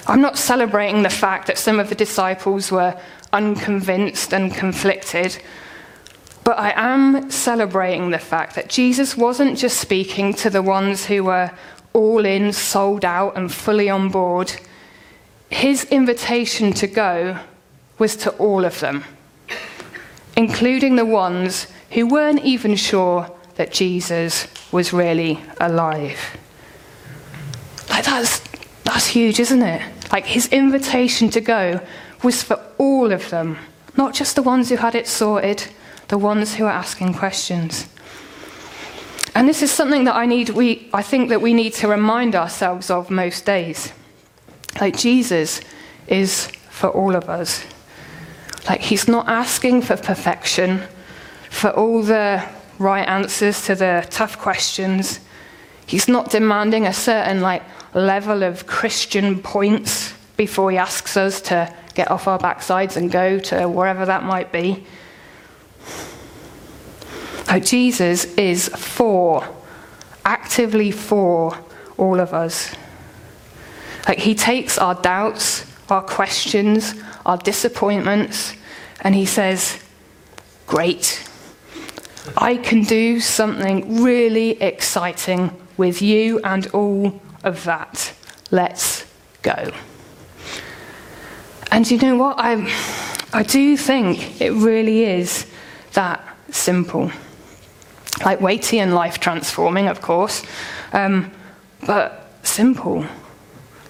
I'm 0.07 0.21
not 0.21 0.37
celebrating 0.37 1.03
the 1.03 1.11
fact 1.11 1.47
that 1.47 1.57
some 1.57 1.81
of 1.81 1.89
the 1.89 1.95
disciples 1.95 2.71
were 2.71 2.95
unconvinced 3.33 4.35
and 4.35 4.55
conflicted, 4.55 5.43
but 6.45 6.59
I 6.59 6.73
am 6.77 7.31
celebrating 7.31 8.11
the 8.11 8.19
fact 8.19 8.55
that 8.57 8.69
Jesus 8.69 9.17
wasn't 9.17 9.59
just 9.59 9.81
speaking 9.81 10.35
to 10.35 10.51
the 10.51 10.63
ones 10.63 11.07
who 11.07 11.25
were 11.25 11.51
all 11.95 12.27
in, 12.27 12.53
sold 12.53 13.07
out, 13.07 13.37
and 13.37 13.53
fully 13.53 13.89
on 13.89 14.11
board. 14.11 14.53
His 15.49 15.85
invitation 15.85 16.75
to 16.75 16.87
go 16.87 17.39
was 17.99 18.17
to 18.17 18.31
all 18.33 18.67
of 18.67 18.81
them, 18.81 19.05
including 20.37 20.97
the 20.97 21.07
ones 21.07 21.69
who 21.93 22.07
weren't 22.07 22.45
even 22.45 22.77
sure 22.77 23.31
that 23.57 23.73
Jesus 23.73 24.47
was 24.73 24.93
really 24.93 25.41
alive. 25.61 26.37
Like 27.89 28.05
that's 28.05 28.41
that's 28.85 29.07
huge, 29.07 29.41
isn't 29.41 29.63
it? 29.63 29.83
Like 30.13 30.27
his 30.27 30.49
invitation 30.49 31.31
to 31.31 31.41
go 31.41 31.81
was 32.23 32.43
for 32.43 32.61
all 32.79 33.13
of 33.13 33.31
them, 33.31 33.59
not 33.97 34.15
just 34.15 34.37
the 34.37 34.43
ones 34.43 34.69
who 34.69 34.77
had 34.77 34.95
it 34.95 35.07
sorted, 35.07 35.67
the 36.09 36.19
ones 36.19 36.55
who 36.55 36.65
are 36.65 36.71
asking 36.71 37.15
questions. 37.15 37.89
And 39.35 39.49
this 39.49 39.63
is 39.63 39.71
something 39.71 40.05
that 40.05 40.17
I 40.17 40.27
need 40.27 40.51
we 40.51 40.89
I 40.93 41.03
think 41.03 41.29
that 41.29 41.41
we 41.41 41.55
need 41.55 41.75
to 41.75 41.89
remind 41.89 42.35
ourselves 42.35 42.91
of 42.91 43.11
most 43.11 43.45
days. 43.45 43.93
Like 44.81 44.97
Jesus 44.97 45.61
is 46.07 46.49
for 46.71 46.89
all 46.91 47.15
of 47.15 47.29
us. 47.29 47.65
Like 48.69 48.81
he's 48.81 49.09
not 49.09 49.29
asking 49.29 49.83
for 49.83 49.97
perfection, 49.97 50.83
for 51.51 51.71
all 51.71 52.03
the 52.03 52.43
right 52.79 53.07
answers 53.07 53.65
to 53.67 53.75
the 53.75 54.07
tough 54.11 54.39
questions. 54.39 55.21
He's 55.87 56.09
not 56.09 56.31
demanding 56.31 56.87
a 56.87 56.93
certain 56.93 57.41
like 57.41 57.63
level 57.95 58.43
of 58.43 58.67
Christian 58.67 59.41
points 59.41 60.15
before 60.37 60.71
he 60.71 60.77
asks 60.77 61.17
us 61.17 61.41
to 61.43 61.75
get 61.95 62.11
off 62.11 62.29
our 62.29 62.39
backsides 62.39 62.97
and 62.97 63.11
go 63.11 63.39
to 63.39 63.69
wherever 63.69 64.07
that 64.07 64.23
might 64.23 64.53
be. 64.53 64.87
Oh, 67.51 67.59
Jesus 67.59 68.25
is 68.37 68.69
for, 68.69 69.43
actively 70.25 70.91
for 70.91 71.59
all 71.97 72.21
of 72.21 72.35
us. 72.35 72.75
Like 74.07 74.19
he 74.19 74.35
takes 74.35 74.79
our 74.79 74.95
doubts, 74.95 75.67
our 75.91 76.03
questions, 76.03 76.95
our 77.27 77.39
disappointments, 77.39 78.55
and 79.01 79.15
he 79.15 79.27
says, 79.27 79.83
Great, 80.67 81.28
I 82.37 82.57
can 82.57 82.83
do 82.83 83.21
something 83.21 84.03
really 84.03 84.61
exciting 84.63 85.51
with 85.77 86.03
you 86.03 86.41
and 86.41 86.67
all 86.69 87.21
of 87.45 87.65
that. 87.65 88.13
Let's 88.51 89.07
go. 89.43 89.73
And 91.71 91.91
you 91.91 91.99
know 91.99 92.17
what? 92.17 92.37
I, 92.39 92.73
I 93.33 93.43
do 93.43 93.77
think 93.77 94.41
it 94.41 94.51
really 94.53 95.05
is 95.05 95.47
that 95.93 96.21
simple. 96.51 97.11
Like 98.25 98.41
weighty 98.41 98.79
and 98.81 98.95
life 98.95 99.21
transforming, 99.21 99.87
of 99.87 100.01
course, 100.01 100.43
um, 100.93 101.31
but 101.87 102.33
simple. 102.43 103.05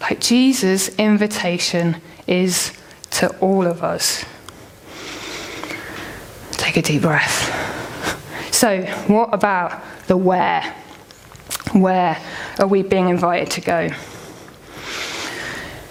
Like 0.00 0.21
Jesus' 0.21 0.88
invitation 0.97 2.00
is 2.26 2.73
to 3.12 3.28
all 3.38 3.66
of 3.66 3.83
us. 3.83 4.25
Take 6.52 6.76
a 6.76 6.83
deep 6.83 7.02
breath. 7.02 7.77
So, 8.58 8.82
what 9.06 9.32
about 9.32 9.80
the 10.08 10.16
where? 10.16 10.74
Where 11.74 12.20
are 12.58 12.66
we 12.66 12.82
being 12.82 13.08
invited 13.08 13.52
to 13.52 13.60
go? 13.60 13.88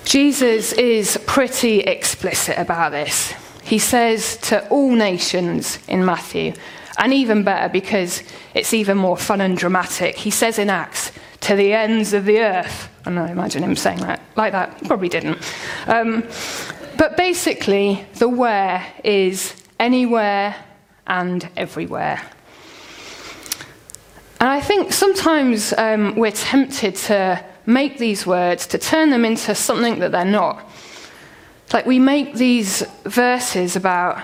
Jesus 0.04 0.74
is 0.74 1.18
pretty 1.26 1.80
explicit 1.80 2.58
about 2.58 2.92
this. 2.92 3.34
He 3.64 3.80
says 3.80 4.36
to 4.50 4.68
all 4.68 4.92
nations 4.92 5.80
in 5.88 6.04
Matthew, 6.04 6.56
and 6.98 7.14
even 7.14 7.44
better 7.46 7.70
because 7.70 8.22
it's 8.54 8.74
even 8.74 8.98
more 8.98 9.16
fun 9.16 9.40
and 9.40 9.58
dramatic, 9.58 10.18
he 10.18 10.30
says 10.30 10.60
in 10.60 10.70
Acts, 10.70 11.14
to 11.40 11.56
the 11.56 11.72
ends 11.72 12.12
of 12.12 12.26
the 12.26 12.42
earth. 12.42 12.90
And 13.06 13.18
I 13.18 13.32
imagine 13.32 13.64
him 13.64 13.78
saying 13.78 14.00
that 14.00 14.20
like 14.36 14.52
that. 14.52 14.78
He 14.82 14.88
probably 14.90 15.08
didn't. 15.08 15.38
Um, 15.88 16.26
but 16.98 17.16
basically, 17.16 18.06
the 18.16 18.28
where 18.28 18.86
is 19.06 19.56
anywhere 19.80 20.54
and 21.08 21.48
everywhere. 21.56 22.30
And 24.40 24.50
I 24.50 24.62
think 24.62 24.94
sometimes 24.94 25.74
um, 25.78 26.16
we're 26.16 26.32
tempted 26.32 26.96
to 26.96 27.44
make 27.66 27.98
these 27.98 28.26
words, 28.26 28.68
to 28.68 28.78
turn 28.78 29.10
them 29.10 29.26
into 29.26 29.56
something 29.56 30.00
that 30.00 30.12
they're 30.12 30.26
not. 30.26 30.64
Like 31.74 31.86
we 31.86 32.00
make 32.00 32.36
these 32.36 32.82
verses 33.04 33.76
about 33.76 34.22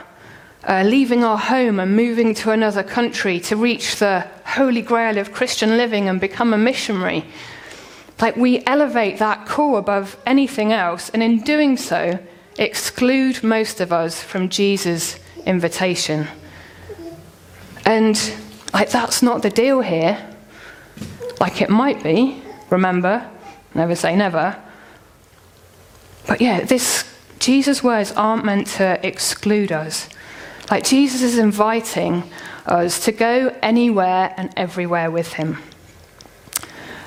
uh, 0.67 0.83
leaving 0.83 1.23
our 1.23 1.37
home 1.37 1.79
and 1.79 1.95
moving 1.95 2.33
to 2.35 2.51
another 2.51 2.83
country 2.83 3.39
to 3.41 3.55
reach 3.55 3.97
the 3.97 4.25
holy 4.45 4.81
grail 4.81 5.17
of 5.17 5.33
Christian 5.33 5.77
living 5.77 6.07
and 6.07 6.21
become 6.21 6.53
a 6.53 6.57
missionary. 6.57 7.25
Like 8.21 8.37
we 8.37 8.63
elevate 8.65 9.17
that 9.17 9.45
call 9.47 9.77
above 9.77 10.15
anything 10.25 10.71
else, 10.71 11.09
and 11.09 11.21
in 11.23 11.41
doing 11.41 11.75
so, 11.75 12.19
exclude 12.57 13.43
most 13.43 13.81
of 13.81 13.91
us 13.91 14.21
from 14.21 14.47
Jesus' 14.47 15.19
invitation. 15.45 16.27
And 17.85 18.15
like, 18.73 18.89
that's 18.89 19.21
not 19.21 19.41
the 19.41 19.49
deal 19.49 19.81
here. 19.81 20.17
Like, 21.39 21.61
it 21.61 21.69
might 21.69 22.03
be, 22.03 22.41
remember, 22.69 23.29
never 23.75 23.95
say 23.95 24.15
never. 24.15 24.57
But 26.27 26.41
yeah, 26.41 26.61
this, 26.61 27.05
Jesus' 27.39 27.83
words 27.83 28.11
aren't 28.13 28.45
meant 28.45 28.67
to 28.67 29.05
exclude 29.05 29.71
us. 29.71 30.09
Like, 30.71 30.83
Jesus 30.83 31.21
is 31.21 31.37
inviting 31.37 32.23
us 32.65 33.03
to 33.05 33.11
go 33.11 33.55
anywhere 33.61 34.33
and 34.37 34.51
everywhere 34.55 35.11
with 35.11 35.33
him. 35.33 35.59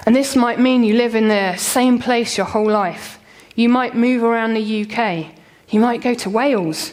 And 0.04 0.14
this 0.14 0.36
might 0.36 0.60
mean 0.60 0.84
you 0.84 0.94
live 0.94 1.16
in 1.16 1.28
the 1.28 1.56
same 1.56 1.98
place 1.98 2.36
your 2.36 2.46
whole 2.46 2.70
life. 2.70 3.18
You 3.56 3.68
might 3.68 3.96
move 3.96 4.22
around 4.22 4.54
the 4.54 4.84
UK. 4.84 5.34
You 5.70 5.80
might 5.80 6.00
go 6.00 6.14
to 6.14 6.30
Wales. 6.30 6.92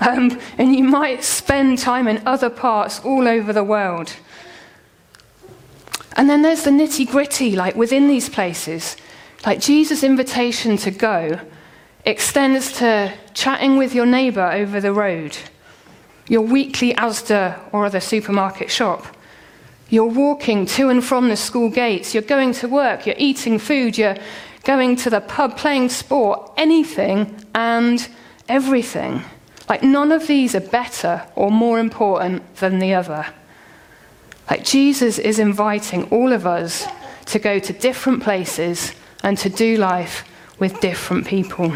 Um, 0.00 0.40
and 0.56 0.74
you 0.74 0.82
might 0.82 1.22
spend 1.22 1.78
time 1.78 2.08
in 2.08 2.22
other 2.26 2.50
parts 2.50 3.00
all 3.00 3.28
over 3.28 3.52
the 3.52 3.64
world. 3.64 4.14
And 6.16 6.28
then 6.28 6.42
there's 6.42 6.64
the 6.64 6.70
nitty 6.70 7.10
gritty, 7.10 7.54
like 7.54 7.76
within 7.76 8.08
these 8.08 8.28
places. 8.28 8.96
Like 9.44 9.60
Jesus' 9.60 10.02
invitation 10.02 10.76
to 10.78 10.90
go 10.90 11.40
extends 12.04 12.72
to 12.78 13.12
chatting 13.34 13.76
with 13.76 13.94
your 13.94 14.06
neighbour 14.06 14.50
over 14.52 14.80
the 14.80 14.92
road, 14.92 15.36
your 16.28 16.42
weekly 16.42 16.94
Asda 16.94 17.58
or 17.72 17.84
other 17.84 18.00
supermarket 18.00 18.70
shop. 18.70 19.06
You're 19.88 20.06
walking 20.06 20.66
to 20.66 20.88
and 20.88 21.04
from 21.04 21.28
the 21.28 21.36
school 21.36 21.68
gates, 21.68 22.14
you're 22.14 22.22
going 22.22 22.52
to 22.54 22.68
work, 22.68 23.06
you're 23.06 23.16
eating 23.18 23.58
food, 23.58 23.98
you're 23.98 24.16
going 24.64 24.96
to 24.96 25.10
the 25.10 25.20
pub, 25.20 25.56
playing 25.56 25.88
sport, 25.88 26.52
anything 26.56 27.44
and 27.54 28.08
everything. 28.48 29.22
Like, 29.70 29.84
none 29.84 30.10
of 30.10 30.26
these 30.26 30.56
are 30.56 30.60
better 30.60 31.22
or 31.36 31.52
more 31.52 31.78
important 31.78 32.56
than 32.56 32.80
the 32.80 32.92
other. 32.92 33.24
Like, 34.50 34.64
Jesus 34.64 35.16
is 35.16 35.38
inviting 35.38 36.08
all 36.10 36.32
of 36.32 36.44
us 36.44 36.88
to 37.26 37.38
go 37.38 37.60
to 37.60 37.72
different 37.72 38.20
places 38.20 38.92
and 39.22 39.38
to 39.38 39.48
do 39.48 39.76
life 39.76 40.24
with 40.58 40.80
different 40.80 41.24
people. 41.24 41.72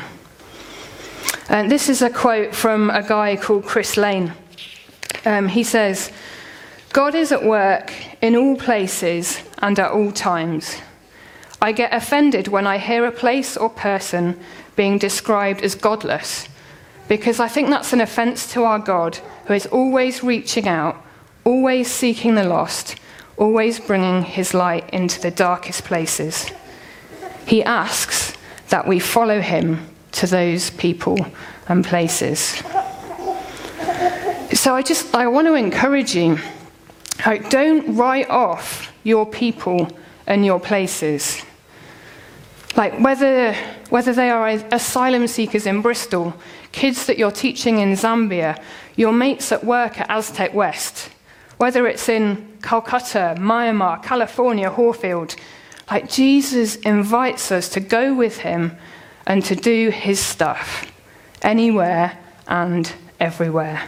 And 1.49 1.71
this 1.71 1.89
is 1.89 2.03
a 2.03 2.11
quote 2.11 2.53
from 2.53 2.91
a 2.91 3.07
guy 3.07 3.37
called 3.37 3.65
Chris 3.65 3.97
Lane. 3.97 4.33
Um, 5.25 5.47
he 5.47 5.63
says, 5.63 6.11
God 6.93 7.15
is 7.15 7.31
at 7.31 7.45
work 7.45 7.93
in 8.21 8.35
all 8.35 8.57
places 8.57 9.41
and 9.59 9.79
at 9.79 9.93
all 9.93 10.11
times. 10.11 10.79
I 11.63 11.71
get 11.71 11.95
offended 11.95 12.49
when 12.49 12.67
I 12.67 12.79
hear 12.79 13.07
a 13.07 13.13
place 13.13 13.57
or 13.57 13.71
person 13.71 14.41
being 14.75 14.99
described 14.99 15.63
as 15.63 15.77
godless 15.77 16.49
because 17.09 17.41
I 17.41 17.49
think 17.49 17.69
that's 17.69 17.93
an 17.93 18.01
offense 18.01 18.53
to 18.53 18.65
our 18.65 18.79
God, 18.79 19.17
who 19.47 19.55
is 19.55 19.67
always 19.67 20.23
reaching 20.23 20.67
out, 20.67 20.97
always 21.45 21.91
seeking 21.91 22.35
the 22.35 22.45
lost, 22.45 22.97
always 23.37 23.79
bringing 23.81 24.23
his 24.23 24.55
light 24.55 24.89
into 24.91 25.21
the 25.21 25.31
darkest 25.31 25.85
places. 25.85 26.51
He 27.47 27.63
asks 27.63 28.35
that 28.69 28.87
we 28.87 28.99
follow 28.99 29.41
him 29.41 29.87
to 30.13 30.27
those 30.27 30.71
people 30.71 31.19
and 31.69 31.85
places. 31.85 32.63
So 34.53 34.75
I 34.75 34.83
just 34.83 35.15
I 35.15 35.27
want 35.27 35.47
to 35.47 35.55
encourage 35.55 36.15
you. 36.15 36.39
Don't 37.51 37.97
write 37.97 38.31
off 38.31 38.93
your 39.03 39.27
people 39.27 39.89
and 40.27 40.45
your 40.45 40.61
places. 40.61 41.45
Like 42.77 42.99
whether, 42.99 43.55
whether 43.91 44.13
they 44.13 44.31
are 44.31 44.49
asylum 44.49 45.29
seekers 45.29 45.67
in 45.67 45.81
Bristol, 45.81 46.35
kids 46.73 47.07
that 47.07 47.19
you're 47.19 47.31
teaching 47.31 47.79
in 47.79 47.93
Zambia, 47.93 48.61
your 48.97 49.13
mates 49.13 49.53
at 49.53 49.65
work 49.65 50.01
at 50.01 50.11
Aztec 50.11 50.55
West, 50.55 51.11
whether 51.59 51.87
it's 51.87 52.09
in 52.09 52.59
Calcutta, 52.63 53.37
Myanmar, 53.39 54.03
California, 54.03 54.71
Horfield, 54.71 55.37
like 55.91 56.11
Jesus 56.11 56.77
invites 56.77 57.53
us 57.53 57.69
to 57.71 57.81
go 57.81 58.13
with 58.15 58.39
him 58.39 58.77
and 59.27 59.45
to 59.45 59.55
do 59.55 59.91
his 59.91 60.19
stuff 60.19 60.91
anywhere 61.43 62.19
and 62.49 62.93
everywhere. 63.21 63.83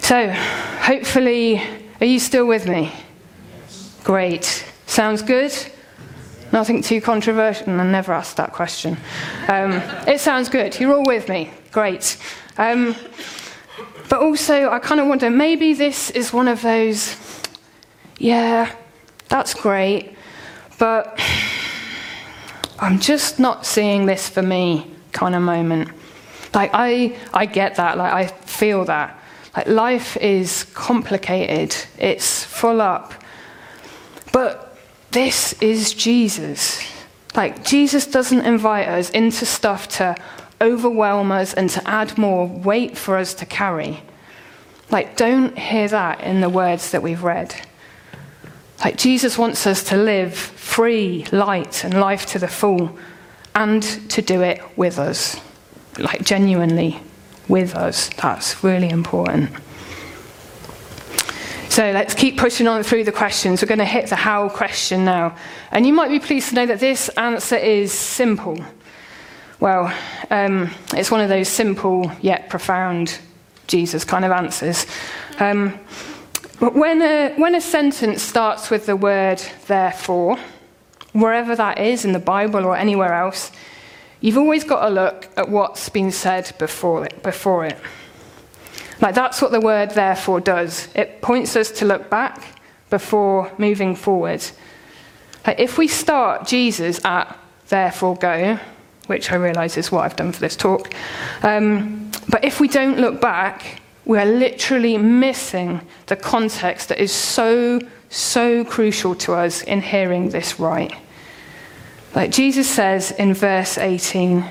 So, 0.00 0.30
hopefully, 0.30 1.62
are 2.00 2.06
you 2.06 2.20
still 2.20 2.46
with 2.46 2.68
me? 2.68 2.92
Great. 4.04 4.64
Sounds 4.86 5.22
good? 5.22 5.52
Nothing 6.54 6.82
too 6.82 7.00
controversial. 7.00 7.68
I 7.68 7.84
never 7.84 8.12
asked 8.12 8.36
that 8.36 8.52
question. 8.52 8.96
Um, 9.48 9.72
it 10.06 10.20
sounds 10.20 10.48
good. 10.48 10.78
You're 10.78 10.94
all 10.94 11.04
with 11.04 11.28
me. 11.28 11.50
Great. 11.72 12.16
Um, 12.56 12.94
but 14.08 14.20
also, 14.20 14.70
I 14.70 14.78
kind 14.78 15.00
of 15.00 15.08
wonder 15.08 15.30
maybe 15.30 15.74
this 15.74 16.10
is 16.10 16.32
one 16.32 16.46
of 16.46 16.62
those, 16.62 17.16
yeah, 18.18 18.72
that's 19.28 19.52
great, 19.52 20.16
but 20.78 21.20
I'm 22.78 23.00
just 23.00 23.40
not 23.40 23.66
seeing 23.66 24.06
this 24.06 24.28
for 24.28 24.42
me 24.42 24.88
kind 25.10 25.34
of 25.34 25.42
moment. 25.42 25.88
Like, 26.54 26.70
I, 26.72 27.16
I 27.32 27.46
get 27.46 27.74
that. 27.74 27.98
Like, 27.98 28.12
I 28.12 28.26
feel 28.28 28.84
that. 28.84 29.20
Like, 29.56 29.66
life 29.66 30.16
is 30.18 30.62
complicated, 30.72 31.74
it's 31.98 32.44
full 32.44 32.80
up. 32.80 33.12
But 34.30 34.73
this 35.14 35.54
is 35.62 35.94
Jesus. 35.94 36.82
Like, 37.36 37.64
Jesus 37.64 38.06
doesn't 38.06 38.44
invite 38.44 38.88
us 38.88 39.10
into 39.10 39.46
stuff 39.46 39.88
to 39.96 40.16
overwhelm 40.60 41.30
us 41.30 41.54
and 41.54 41.70
to 41.70 41.88
add 41.88 42.18
more 42.18 42.46
weight 42.46 42.98
for 42.98 43.16
us 43.16 43.32
to 43.34 43.46
carry. 43.46 44.02
Like, 44.90 45.16
don't 45.16 45.56
hear 45.56 45.88
that 45.88 46.20
in 46.20 46.40
the 46.40 46.48
words 46.48 46.90
that 46.90 47.02
we've 47.02 47.22
read. 47.22 47.54
Like, 48.84 48.96
Jesus 48.96 49.38
wants 49.38 49.66
us 49.68 49.84
to 49.84 49.96
live 49.96 50.34
free, 50.34 51.26
light, 51.30 51.84
and 51.84 51.94
life 51.94 52.26
to 52.26 52.40
the 52.40 52.48
full, 52.48 52.98
and 53.54 53.82
to 54.10 54.20
do 54.20 54.42
it 54.42 54.60
with 54.76 54.98
us. 54.98 55.40
Like, 55.96 56.24
genuinely 56.24 57.00
with 57.48 57.76
us. 57.76 58.10
That's 58.20 58.64
really 58.64 58.90
important. 58.90 59.50
So 61.74 61.90
let's 61.90 62.14
keep 62.14 62.38
pushing 62.38 62.68
on 62.68 62.84
through 62.84 63.02
the 63.02 63.10
questions. 63.10 63.60
We're 63.60 63.66
going 63.66 63.80
to 63.80 63.84
hit 63.84 64.08
the 64.08 64.14
how 64.14 64.48
question 64.48 65.04
now. 65.04 65.34
And 65.72 65.84
you 65.84 65.92
might 65.92 66.08
be 66.08 66.20
pleased 66.20 66.50
to 66.50 66.54
know 66.54 66.66
that 66.66 66.78
this 66.78 67.08
answer 67.08 67.56
is 67.56 67.90
simple. 67.90 68.64
Well, 69.58 69.92
um, 70.30 70.70
it's 70.94 71.10
one 71.10 71.20
of 71.20 71.28
those 71.28 71.48
simple 71.48 72.12
yet 72.20 72.48
profound 72.48 73.18
Jesus 73.66 74.04
kind 74.04 74.24
of 74.24 74.30
answers. 74.30 74.86
Um, 75.40 75.76
but 76.60 76.76
when 76.76 77.02
a, 77.02 77.34
when 77.38 77.56
a 77.56 77.60
sentence 77.60 78.22
starts 78.22 78.70
with 78.70 78.86
the 78.86 78.94
word 78.94 79.42
therefore, 79.66 80.38
wherever 81.12 81.56
that 81.56 81.80
is 81.80 82.04
in 82.04 82.12
the 82.12 82.20
Bible 82.20 82.64
or 82.66 82.76
anywhere 82.76 83.14
else, 83.14 83.50
you've 84.20 84.38
always 84.38 84.62
got 84.62 84.86
to 84.86 84.94
look 84.94 85.28
at 85.36 85.48
what's 85.48 85.88
been 85.88 86.12
said 86.12 86.52
before 86.60 87.04
it. 87.04 87.20
Before 87.24 87.64
it. 87.64 87.76
Like 89.04 89.14
that's 89.14 89.42
what 89.42 89.50
the 89.50 89.60
word 89.60 89.90
therefore 89.90 90.40
does. 90.40 90.88
It 90.94 91.20
points 91.20 91.56
us 91.56 91.70
to 91.72 91.84
look 91.84 92.08
back 92.08 92.58
before 92.88 93.52
moving 93.58 93.94
forward. 93.94 94.42
Like 95.46 95.60
if 95.60 95.76
we 95.76 95.88
start 95.88 96.46
Jesus 96.46 97.04
at 97.04 97.38
therefore 97.68 98.16
go, 98.16 98.58
which 99.06 99.30
I 99.30 99.34
realise 99.34 99.76
is 99.76 99.92
what 99.92 100.06
I've 100.06 100.16
done 100.16 100.32
for 100.32 100.40
this 100.40 100.56
talk, 100.56 100.94
um, 101.42 102.10
but 102.30 102.46
if 102.46 102.60
we 102.60 102.66
don't 102.66 102.98
look 102.98 103.20
back, 103.20 103.82
we 104.06 104.16
are 104.16 104.24
literally 104.24 104.96
missing 104.96 105.82
the 106.06 106.16
context 106.16 106.88
that 106.88 106.98
is 106.98 107.12
so, 107.12 107.80
so 108.08 108.64
crucial 108.64 109.14
to 109.16 109.34
us 109.34 109.62
in 109.64 109.82
hearing 109.82 110.30
this 110.30 110.58
right. 110.58 110.94
Like 112.14 112.30
Jesus 112.30 112.70
says 112.70 113.10
in 113.10 113.34
verse 113.34 113.76
18, 113.76 114.46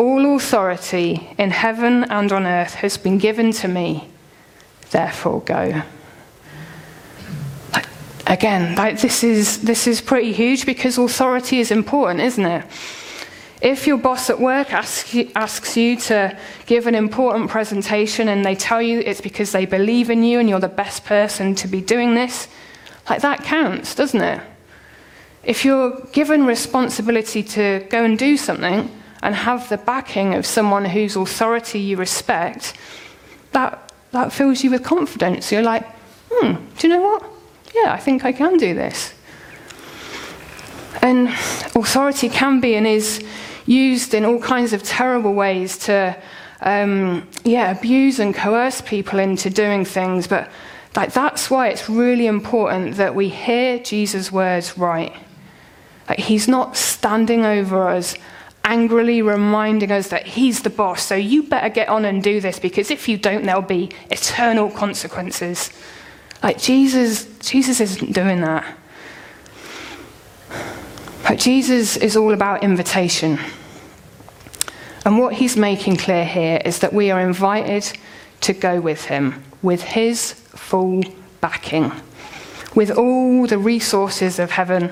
all 0.00 0.34
authority 0.34 1.28
in 1.36 1.50
heaven 1.50 2.04
and 2.04 2.32
on 2.32 2.46
earth 2.46 2.72
has 2.76 2.96
been 2.96 3.18
given 3.18 3.52
to 3.52 3.68
me, 3.68 4.08
therefore 4.92 5.42
go. 5.42 5.82
Again, 8.26 8.76
like 8.76 8.98
this 9.00 9.22
is 9.22 9.60
this 9.60 9.86
is 9.86 10.00
pretty 10.00 10.32
huge 10.32 10.64
because 10.64 10.96
authority 10.96 11.58
is 11.58 11.70
important, 11.70 12.20
isn't 12.20 12.46
it? 12.46 12.64
If 13.60 13.86
your 13.86 13.98
boss 13.98 14.30
at 14.30 14.40
work 14.40 14.72
asks 14.72 15.12
you, 15.12 15.30
asks 15.34 15.76
you 15.76 15.96
to 16.08 16.38
give 16.64 16.86
an 16.86 16.94
important 16.94 17.50
presentation 17.50 18.28
and 18.28 18.42
they 18.42 18.54
tell 18.54 18.80
you 18.80 19.00
it's 19.00 19.20
because 19.20 19.52
they 19.52 19.66
believe 19.66 20.08
in 20.08 20.22
you 20.22 20.38
and 20.38 20.48
you're 20.48 20.60
the 20.60 20.68
best 20.68 21.04
person 21.04 21.54
to 21.56 21.68
be 21.68 21.82
doing 21.82 22.14
this, 22.14 22.48
like 23.10 23.20
that 23.20 23.44
counts, 23.44 23.94
doesn't 23.94 24.22
it? 24.22 24.40
If 25.44 25.66
you're 25.66 26.00
given 26.12 26.46
responsibility 26.46 27.42
to 27.42 27.86
go 27.90 28.02
and 28.02 28.18
do 28.18 28.38
something 28.38 28.90
and 29.22 29.34
have 29.34 29.68
the 29.68 29.76
backing 29.76 30.34
of 30.34 30.46
someone 30.46 30.84
whose 30.84 31.16
authority 31.16 31.78
you 31.78 31.96
respect, 31.96 32.74
that, 33.52 33.92
that 34.12 34.32
fills 34.32 34.64
you 34.64 34.70
with 34.70 34.82
confidence. 34.82 35.52
You're 35.52 35.62
like, 35.62 35.86
hmm, 36.30 36.54
do 36.78 36.88
you 36.88 36.94
know 36.94 37.02
what? 37.02 37.24
Yeah, 37.74 37.92
I 37.92 37.98
think 37.98 38.24
I 38.24 38.32
can 38.32 38.56
do 38.56 38.74
this. 38.74 39.14
And 41.02 41.28
authority 41.28 42.28
can 42.28 42.60
be 42.60 42.74
and 42.74 42.86
is 42.86 43.22
used 43.66 44.14
in 44.14 44.24
all 44.24 44.40
kinds 44.40 44.72
of 44.72 44.82
terrible 44.82 45.34
ways 45.34 45.78
to, 45.78 46.16
um, 46.62 47.28
yeah, 47.44 47.70
abuse 47.70 48.18
and 48.18 48.34
coerce 48.34 48.80
people 48.80 49.18
into 49.18 49.50
doing 49.50 49.84
things. 49.84 50.26
But 50.26 50.50
like, 50.96 51.12
that's 51.12 51.50
why 51.50 51.68
it's 51.68 51.88
really 51.88 52.26
important 52.26 52.96
that 52.96 53.14
we 53.14 53.28
hear 53.28 53.78
Jesus' 53.78 54.32
words 54.32 54.76
right. 54.76 55.14
Like, 56.08 56.18
he's 56.18 56.48
not 56.48 56.76
standing 56.76 57.44
over 57.44 57.88
us, 57.88 58.16
angrily 58.70 59.20
reminding 59.20 59.90
us 59.90 60.08
that 60.08 60.26
he's 60.26 60.62
the 60.62 60.70
boss, 60.70 61.02
so 61.02 61.14
you 61.14 61.42
better 61.42 61.68
get 61.68 61.88
on 61.88 62.04
and 62.04 62.22
do 62.22 62.40
this 62.40 62.58
because 62.58 62.90
if 62.90 63.08
you 63.08 63.18
don't, 63.18 63.44
there'll 63.44 63.60
be 63.60 63.90
eternal 64.10 64.70
consequences. 64.70 65.70
Like, 66.42 66.58
Jesus, 66.58 67.26
Jesus 67.40 67.80
isn't 67.80 68.12
doing 68.12 68.40
that. 68.40 68.76
But 71.28 71.38
Jesus 71.38 71.96
is 71.96 72.16
all 72.16 72.32
about 72.32 72.62
invitation. 72.62 73.38
And 75.04 75.18
what 75.18 75.34
he's 75.34 75.56
making 75.56 75.96
clear 75.96 76.24
here 76.24 76.60
is 76.64 76.78
that 76.78 76.92
we 76.92 77.10
are 77.10 77.20
invited 77.20 77.92
to 78.42 78.52
go 78.54 78.80
with 78.80 79.06
him 79.06 79.42
with 79.62 79.82
his 79.82 80.32
full 80.32 81.02
backing, 81.40 81.92
with 82.74 82.90
all 82.90 83.46
the 83.46 83.58
resources 83.58 84.38
of 84.38 84.52
heaven, 84.52 84.90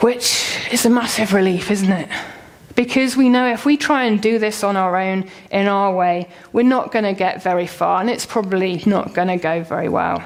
which 0.00 0.58
is 0.70 0.84
a 0.84 0.90
massive 0.90 1.32
relief, 1.32 1.70
isn't 1.70 1.90
it? 1.90 2.08
Because 2.74 3.16
we 3.16 3.28
know 3.28 3.50
if 3.50 3.64
we 3.64 3.76
try 3.76 4.04
and 4.04 4.20
do 4.20 4.38
this 4.38 4.62
on 4.62 4.76
our 4.76 4.96
own, 4.96 5.30
in 5.50 5.66
our 5.66 5.94
way, 5.94 6.28
we're 6.52 6.62
not 6.62 6.92
going 6.92 7.04
to 7.04 7.14
get 7.14 7.42
very 7.42 7.66
far, 7.66 8.00
and 8.00 8.10
it's 8.10 8.26
probably 8.26 8.82
not 8.84 9.14
going 9.14 9.28
to 9.28 9.36
go 9.36 9.62
very 9.62 9.88
well. 9.88 10.22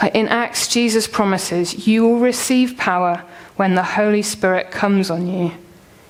But 0.00 0.14
in 0.14 0.28
Acts, 0.28 0.68
Jesus 0.68 1.06
promises, 1.06 1.86
You 1.86 2.06
will 2.06 2.18
receive 2.18 2.78
power 2.78 3.22
when 3.56 3.74
the 3.74 3.82
Holy 3.82 4.22
Spirit 4.22 4.70
comes 4.70 5.10
on 5.10 5.26
you 5.26 5.52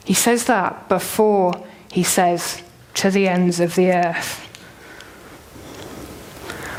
he 0.06 0.14
says 0.14 0.44
that 0.44 0.88
before 0.88 1.52
he 1.90 2.04
says, 2.04 2.62
to 2.94 3.10
the 3.10 3.26
ends 3.26 3.58
of 3.58 3.74
the 3.74 3.90
earth. 3.90 4.42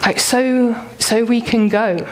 Like, 0.02 0.20
so, 0.20 0.88
so 0.98 1.26
we 1.26 1.42
can 1.42 1.68
go. 1.68 2.08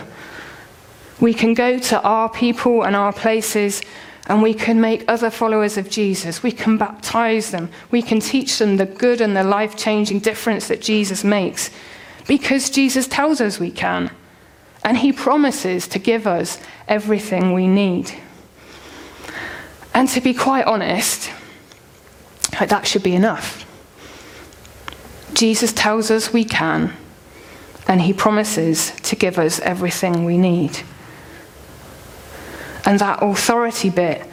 We 1.19 1.33
can 1.33 1.53
go 1.53 1.79
to 1.79 2.01
our 2.01 2.29
people 2.29 2.83
and 2.83 2.95
our 2.95 3.13
places, 3.13 3.81
and 4.27 4.41
we 4.41 4.53
can 4.53 4.81
make 4.81 5.05
other 5.07 5.29
followers 5.29 5.77
of 5.77 5.89
Jesus. 5.89 6.43
We 6.43 6.51
can 6.51 6.77
baptize 6.77 7.51
them. 7.51 7.69
We 7.91 8.01
can 8.01 8.19
teach 8.19 8.57
them 8.57 8.77
the 8.77 8.85
good 8.85 9.21
and 9.21 9.35
the 9.35 9.43
life 9.43 9.77
changing 9.77 10.19
difference 10.19 10.67
that 10.67 10.81
Jesus 10.81 11.23
makes 11.23 11.69
because 12.27 12.69
Jesus 12.69 13.07
tells 13.07 13.39
us 13.39 13.59
we 13.59 13.71
can. 13.71 14.11
And 14.83 14.97
he 14.97 15.11
promises 15.11 15.87
to 15.89 15.99
give 15.99 16.27
us 16.27 16.59
everything 16.87 17.53
we 17.53 17.67
need. 17.67 18.11
And 19.93 20.09
to 20.09 20.21
be 20.21 20.33
quite 20.33 20.65
honest, 20.65 21.31
that 22.59 22.85
should 22.85 23.03
be 23.03 23.15
enough. 23.15 23.65
Jesus 25.33 25.73
tells 25.73 26.11
us 26.11 26.31
we 26.31 26.45
can, 26.45 26.93
and 27.87 28.01
he 28.01 28.13
promises 28.13 28.91
to 29.03 29.15
give 29.15 29.39
us 29.39 29.59
everything 29.61 30.23
we 30.23 30.37
need. 30.37 30.79
And 32.85 32.99
that 32.99 33.19
authority 33.21 33.89
bit 33.89 34.25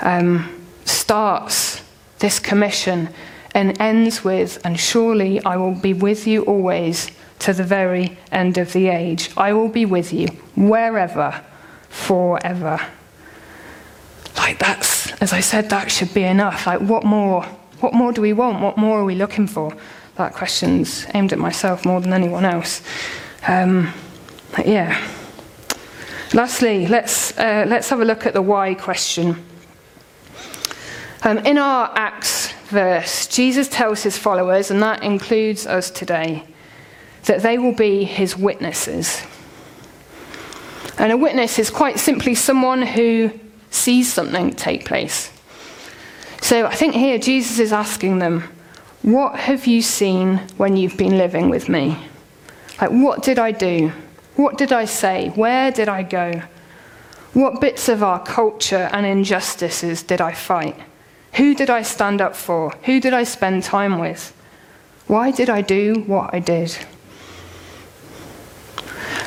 um, 0.00 0.48
starts 0.84 1.82
this 2.18 2.38
commission 2.38 3.08
and 3.54 3.80
ends 3.80 4.24
with, 4.24 4.60
and 4.64 4.78
surely 4.78 5.42
I 5.44 5.56
will 5.56 5.74
be 5.74 5.92
with 5.92 6.26
you 6.26 6.42
always 6.42 7.10
to 7.40 7.52
the 7.52 7.64
very 7.64 8.18
end 8.30 8.58
of 8.58 8.72
the 8.72 8.88
age. 8.88 9.30
I 9.36 9.52
will 9.52 9.68
be 9.68 9.86
with 9.86 10.12
you 10.12 10.28
wherever, 10.56 11.42
forever. 11.88 12.80
Like 14.36 14.58
that's, 14.58 15.12
as 15.22 15.32
I 15.32 15.40
said, 15.40 15.70
that 15.70 15.90
should 15.90 16.14
be 16.14 16.24
enough. 16.24 16.66
Like 16.66 16.80
what 16.80 17.04
more? 17.04 17.44
What 17.80 17.94
more 17.94 18.12
do 18.12 18.20
we 18.20 18.32
want? 18.32 18.60
What 18.60 18.76
more 18.76 19.00
are 19.00 19.04
we 19.04 19.14
looking 19.14 19.46
for? 19.46 19.74
That 20.16 20.34
question's 20.34 21.06
aimed 21.14 21.32
at 21.32 21.38
myself 21.38 21.84
more 21.84 22.00
than 22.00 22.12
anyone 22.12 22.44
else. 22.44 22.82
Um, 23.48 23.92
yeah. 24.64 25.00
Lastly, 26.32 26.86
let's, 26.86 27.36
uh, 27.38 27.64
let's 27.66 27.88
have 27.90 28.00
a 28.00 28.04
look 28.04 28.24
at 28.24 28.34
the 28.34 28.42
why 28.42 28.74
question. 28.74 29.44
Um, 31.22 31.38
in 31.38 31.58
our 31.58 31.90
Acts 31.96 32.52
verse, 32.68 33.26
Jesus 33.26 33.68
tells 33.68 34.04
his 34.04 34.16
followers, 34.16 34.70
and 34.70 34.80
that 34.80 35.02
includes 35.02 35.66
us 35.66 35.90
today, 35.90 36.44
that 37.24 37.42
they 37.42 37.58
will 37.58 37.74
be 37.74 38.04
his 38.04 38.36
witnesses. 38.36 39.22
And 40.98 41.10
a 41.10 41.16
witness 41.16 41.58
is 41.58 41.68
quite 41.68 41.98
simply 41.98 42.36
someone 42.36 42.82
who 42.82 43.32
sees 43.70 44.12
something 44.12 44.52
take 44.52 44.84
place. 44.84 45.32
So 46.40 46.66
I 46.66 46.74
think 46.74 46.94
here 46.94 47.18
Jesus 47.18 47.58
is 47.58 47.72
asking 47.72 48.20
them, 48.20 48.44
What 49.02 49.34
have 49.36 49.66
you 49.66 49.82
seen 49.82 50.36
when 50.56 50.76
you've 50.76 50.96
been 50.96 51.18
living 51.18 51.50
with 51.50 51.68
me? 51.68 51.98
Like, 52.80 52.90
what 52.90 53.24
did 53.24 53.38
I 53.38 53.50
do? 53.50 53.92
What 54.40 54.56
did 54.56 54.72
I 54.72 54.86
say? 54.86 55.28
Where 55.34 55.70
did 55.70 55.90
I 55.90 56.02
go? 56.02 56.40
What 57.34 57.60
bits 57.60 57.90
of 57.90 58.02
our 58.02 58.18
culture 58.24 58.88
and 58.90 59.04
injustices 59.04 60.02
did 60.02 60.22
I 60.22 60.32
fight? 60.32 60.76
Who 61.34 61.54
did 61.54 61.68
I 61.68 61.82
stand 61.82 62.22
up 62.22 62.34
for? 62.34 62.70
Who 62.84 63.00
did 63.00 63.12
I 63.12 63.24
spend 63.24 63.64
time 63.64 63.98
with? 63.98 64.34
Why 65.08 65.30
did 65.30 65.50
I 65.50 65.60
do 65.60 66.04
what 66.06 66.32
I 66.32 66.38
did? 66.38 66.74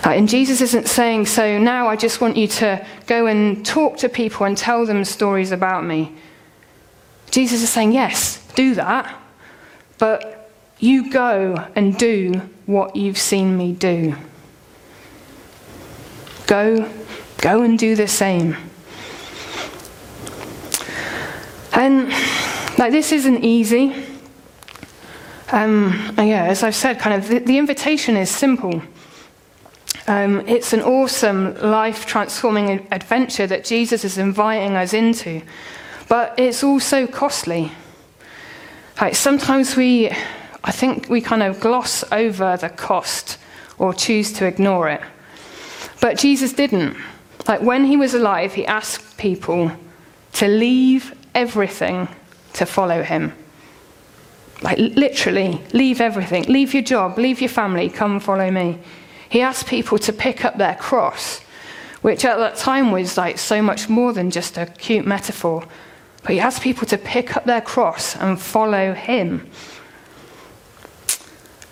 Uh, 0.04 0.14
and 0.18 0.28
Jesus 0.28 0.62
isn't 0.62 0.88
saying, 0.88 1.28
so 1.28 1.60
now 1.60 1.88
I 1.88 1.96
just 1.96 2.20
want 2.20 2.36
you 2.36 2.48
to 2.48 2.84
go 3.06 3.28
and 3.28 3.64
talk 3.64 3.98
to 3.98 4.10
people 4.10 4.48
and 4.48 4.58
tell 4.58 4.84
them 4.84 5.06
stories 5.06 5.52
about 5.52 5.86
me. 5.86 6.12
Jesus 7.30 7.62
is 7.62 7.70
saying, 7.70 7.92
yes, 7.92 8.44
do 8.56 8.74
that, 8.74 9.16
but 10.00 10.50
you 10.80 11.12
go 11.12 11.68
and 11.76 11.96
do 12.00 12.42
what 12.66 12.96
you've 12.96 13.20
seen 13.20 13.56
me 13.56 13.74
do. 13.74 14.16
Go, 16.48 16.90
go 17.38 17.62
and 17.62 17.78
do 17.80 17.96
the 17.96 18.08
same. 18.08 18.58
And 21.74 22.10
like 22.78 22.92
this 22.92 23.12
isn't 23.12 23.44
easy. 23.44 23.94
Um, 25.52 26.14
yeah, 26.18 26.46
as 26.46 26.64
I've 26.64 26.76
said, 26.76 27.00
kind 27.00 27.22
of 27.22 27.28
the, 27.28 27.40
the 27.40 27.58
invitation 27.58 28.18
is 28.18 28.30
simple. 28.30 28.82
Um, 30.08 30.46
it's 30.48 30.74
an 30.74 30.82
awesome, 30.82 31.56
life 31.62 32.06
transforming 32.06 32.88
adventure 32.92 33.48
that 33.48 33.64
Jesus 33.64 34.04
is 34.04 34.18
inviting 34.18 34.76
us 34.76 34.94
into, 34.94 35.42
but 36.10 36.34
it's 36.38 36.64
also 36.64 37.08
costly. 37.08 37.72
Like 39.00 39.16
sometimes 39.16 39.76
we, 39.78 40.10
I 40.64 40.72
think 40.72 41.10
we 41.10 41.22
kind 41.22 41.42
of 41.42 41.60
gloss 41.60 42.04
over 42.12 42.58
the 42.58 42.70
cost 42.70 43.38
or 43.78 43.94
choose 43.94 44.34
to 44.34 44.46
ignore 44.46 44.90
it. 44.90 45.02
But 46.04 46.18
Jesus 46.18 46.52
didn't. 46.52 46.98
Like 47.48 47.62
when 47.62 47.86
he 47.86 47.96
was 47.96 48.14
alive, 48.14 48.56
he 48.56 48.66
asked 48.66 49.18
people 49.18 49.72
to 50.34 50.48
leave 50.50 51.16
everything 51.34 52.10
to 52.56 52.66
follow 52.66 53.04
him. 53.04 53.32
Like 54.62 54.78
literally, 54.80 55.62
leave 55.72 56.02
everything. 56.02 56.44
Leave 56.44 56.74
your 56.74 56.84
job, 56.84 57.18
leave 57.18 57.40
your 57.40 57.48
family, 57.48 57.88
come 57.88 58.20
follow 58.20 58.52
me. 58.52 58.80
He 59.30 59.40
asked 59.40 59.68
people 59.68 59.98
to 60.00 60.12
pick 60.12 60.44
up 60.44 60.58
their 60.58 60.76
cross, 60.76 61.40
which 62.02 62.26
at 62.26 62.36
that 62.36 62.58
time 62.58 62.92
was 62.92 63.18
like 63.18 63.38
so 63.38 63.62
much 63.62 63.88
more 63.88 64.12
than 64.12 64.30
just 64.30 64.58
a 64.58 64.66
cute 64.66 65.08
metaphor. 65.08 65.64
But 66.24 66.34
he 66.34 66.40
asked 66.42 66.62
people 66.62 66.86
to 66.88 66.98
pick 66.98 67.38
up 67.38 67.46
their 67.46 67.62
cross 67.62 68.18
and 68.18 68.38
follow 68.38 68.94
him. 68.94 69.50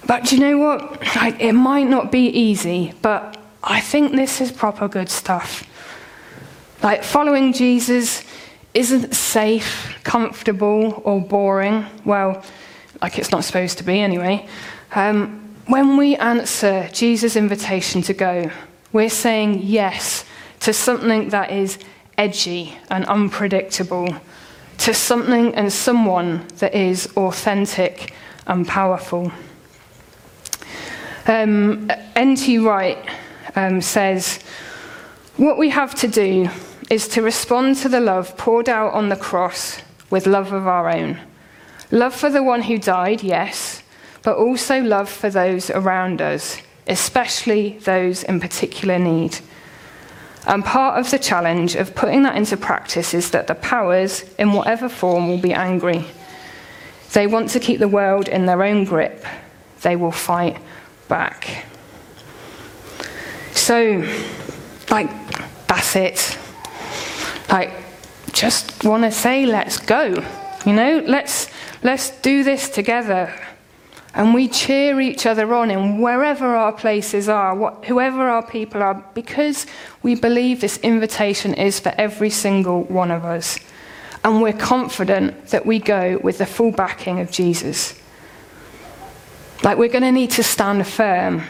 But 0.08 0.24
do 0.24 0.38
you 0.38 0.42
know 0.42 0.58
what? 0.58 1.02
Like, 1.18 1.42
it 1.42 1.52
might 1.52 1.90
not 1.90 2.14
be 2.14 2.28
easy, 2.28 2.94
but 3.02 3.41
I 3.64 3.80
think 3.80 4.16
this 4.16 4.42
is 4.42 4.52
proper 4.52 4.88
good 4.88 5.10
stuff. 5.10 5.64
Like, 6.82 7.04
following 7.04 7.54
Jesus 7.54 8.24
isn't 8.74 9.14
safe, 9.14 9.96
comfortable, 10.04 11.02
or 11.06 11.22
boring. 11.22 11.86
Well, 12.06 12.44
like 13.02 13.20
it's 13.20 13.32
not 13.32 13.44
supposed 13.44 13.78
to 13.80 13.84
be 13.84 14.00
anyway. 14.00 14.48
Um, 14.96 15.56
when 15.68 15.98
we 15.98 16.16
answer 16.16 16.90
Jesus' 16.92 17.36
invitation 17.36 18.02
to 18.04 18.14
go, 18.14 18.52
we're 18.94 19.10
saying 19.10 19.62
yes 19.64 20.26
to 20.62 20.74
something 20.74 21.30
that 21.30 21.52
is 21.52 21.78
edgy 22.18 22.78
and 22.90 23.06
unpredictable, 23.06 24.16
to 24.80 24.94
something 24.94 25.54
and 25.56 25.72
someone 25.72 26.48
that 26.58 26.74
is 26.74 27.12
authentic 27.16 28.14
and 28.48 28.68
powerful. 28.68 29.32
Um, 31.28 31.92
N.T. 32.16 32.58
Wright 32.58 32.98
um, 33.56 33.82
says, 33.82 34.40
What 35.38 35.58
we 35.58 35.70
have 35.70 35.96
to 35.96 36.08
do 36.08 36.50
is 36.90 37.08
to 37.10 37.22
respond 37.22 37.78
to 37.78 37.90
the 37.90 38.00
love 38.00 38.36
poured 38.38 38.68
out 38.68 38.94
on 38.94 39.10
the 39.10 39.16
cross 39.16 39.82
with 40.10 40.28
love 40.28 40.52
of 40.52 40.68
our 40.68 40.90
own. 40.90 41.18
Love 41.90 42.14
for 42.14 42.30
the 42.30 42.44
one 42.44 42.64
who 42.64 42.78
died, 42.78 43.24
yes, 43.24 43.84
but 44.24 44.38
also 44.38 44.82
love 44.82 45.10
for 45.10 45.30
those 45.30 45.70
around 45.70 46.22
us, 46.22 46.62
especially 46.88 47.78
those 47.80 48.24
in 48.24 48.40
particular 48.40 49.00
need. 49.00 49.38
And 50.48 50.66
part 50.66 51.00
of 51.00 51.12
the 51.12 51.20
challenge 51.20 51.76
of 51.76 51.96
putting 51.96 52.24
that 52.24 52.36
into 52.36 52.58
practice 52.58 53.14
is 53.14 53.32
that 53.32 53.48
the 53.48 53.56
powers, 53.56 54.24
in 54.40 54.54
whatever 54.54 54.90
form, 54.90 55.28
will 55.28 55.38
be 55.38 55.54
angry. 55.54 56.06
They 57.14 57.28
want 57.28 57.50
to 57.52 57.60
keep 57.60 57.80
the 57.80 57.88
world 57.88 58.28
in 58.28 58.46
their 58.46 58.64
own 58.64 58.86
grip. 58.86 59.26
They 59.82 59.96
will 59.96 60.12
fight 60.12 60.58
back. 61.08 61.66
So, 63.62 64.04
like, 64.90 65.08
that's 65.68 65.96
it. 65.96 66.38
Like, 67.48 67.72
just 68.34 68.84
want 68.84 69.04
to 69.04 69.12
say, 69.12 69.46
let's 69.46 69.78
go. 69.78 70.26
You 70.66 70.74
know, 70.74 71.04
let's 71.06 71.48
let's 71.84 72.10
do 72.22 72.44
this 72.44 72.70
together. 72.70 73.32
And 74.16 74.34
we 74.34 74.48
cheer 74.48 75.00
each 75.00 75.28
other 75.28 75.54
on 75.54 75.70
in 75.70 76.02
wherever 76.02 76.56
our 76.56 76.74
places 76.74 77.30
are, 77.30 77.56
what, 77.56 77.86
whoever 77.86 78.28
our 78.28 78.46
people 78.46 78.82
are, 78.82 79.06
because 79.14 79.68
we 80.02 80.16
believe 80.16 80.60
this 80.60 80.78
invitation 80.80 81.54
is 81.54 81.80
for 81.80 81.94
every 82.00 82.32
single 82.32 82.84
one 82.86 83.12
of 83.12 83.24
us. 83.24 83.60
And 84.24 84.42
we're 84.42 84.54
confident 84.54 85.50
that 85.50 85.68
we 85.68 85.78
go 85.78 86.20
with 86.24 86.40
the 86.40 86.48
full 86.48 86.72
backing 86.72 87.20
of 87.20 87.30
Jesus. 87.30 87.94
Like, 89.64 89.78
we're 89.78 89.88
going 89.88 90.04
to 90.04 90.12
need 90.12 90.32
to 90.32 90.44
stand 90.44 90.86
firm. 90.88 91.44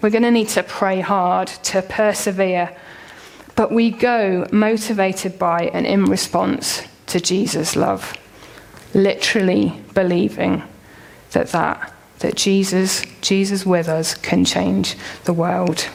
We're 0.00 0.10
going 0.10 0.22
to 0.22 0.30
need 0.30 0.48
to 0.50 0.62
pray 0.62 1.00
hard, 1.00 1.48
to 1.48 1.82
persevere. 1.82 2.76
But 3.54 3.72
we 3.72 3.90
go 3.90 4.46
motivated 4.50 5.38
by 5.38 5.70
and 5.74 5.86
in 5.86 6.04
response 6.06 6.82
to 7.06 7.20
Jesus' 7.20 7.76
love, 7.76 8.16
literally 8.94 9.82
believing 9.94 10.62
that 11.32 11.48
that 11.48 11.94
that 12.20 12.34
Jesus, 12.34 13.02
Jesus 13.22 13.64
with 13.64 13.88
us, 13.88 14.14
can 14.14 14.44
change 14.44 14.94
the 15.24 15.32
world. 15.32 15.88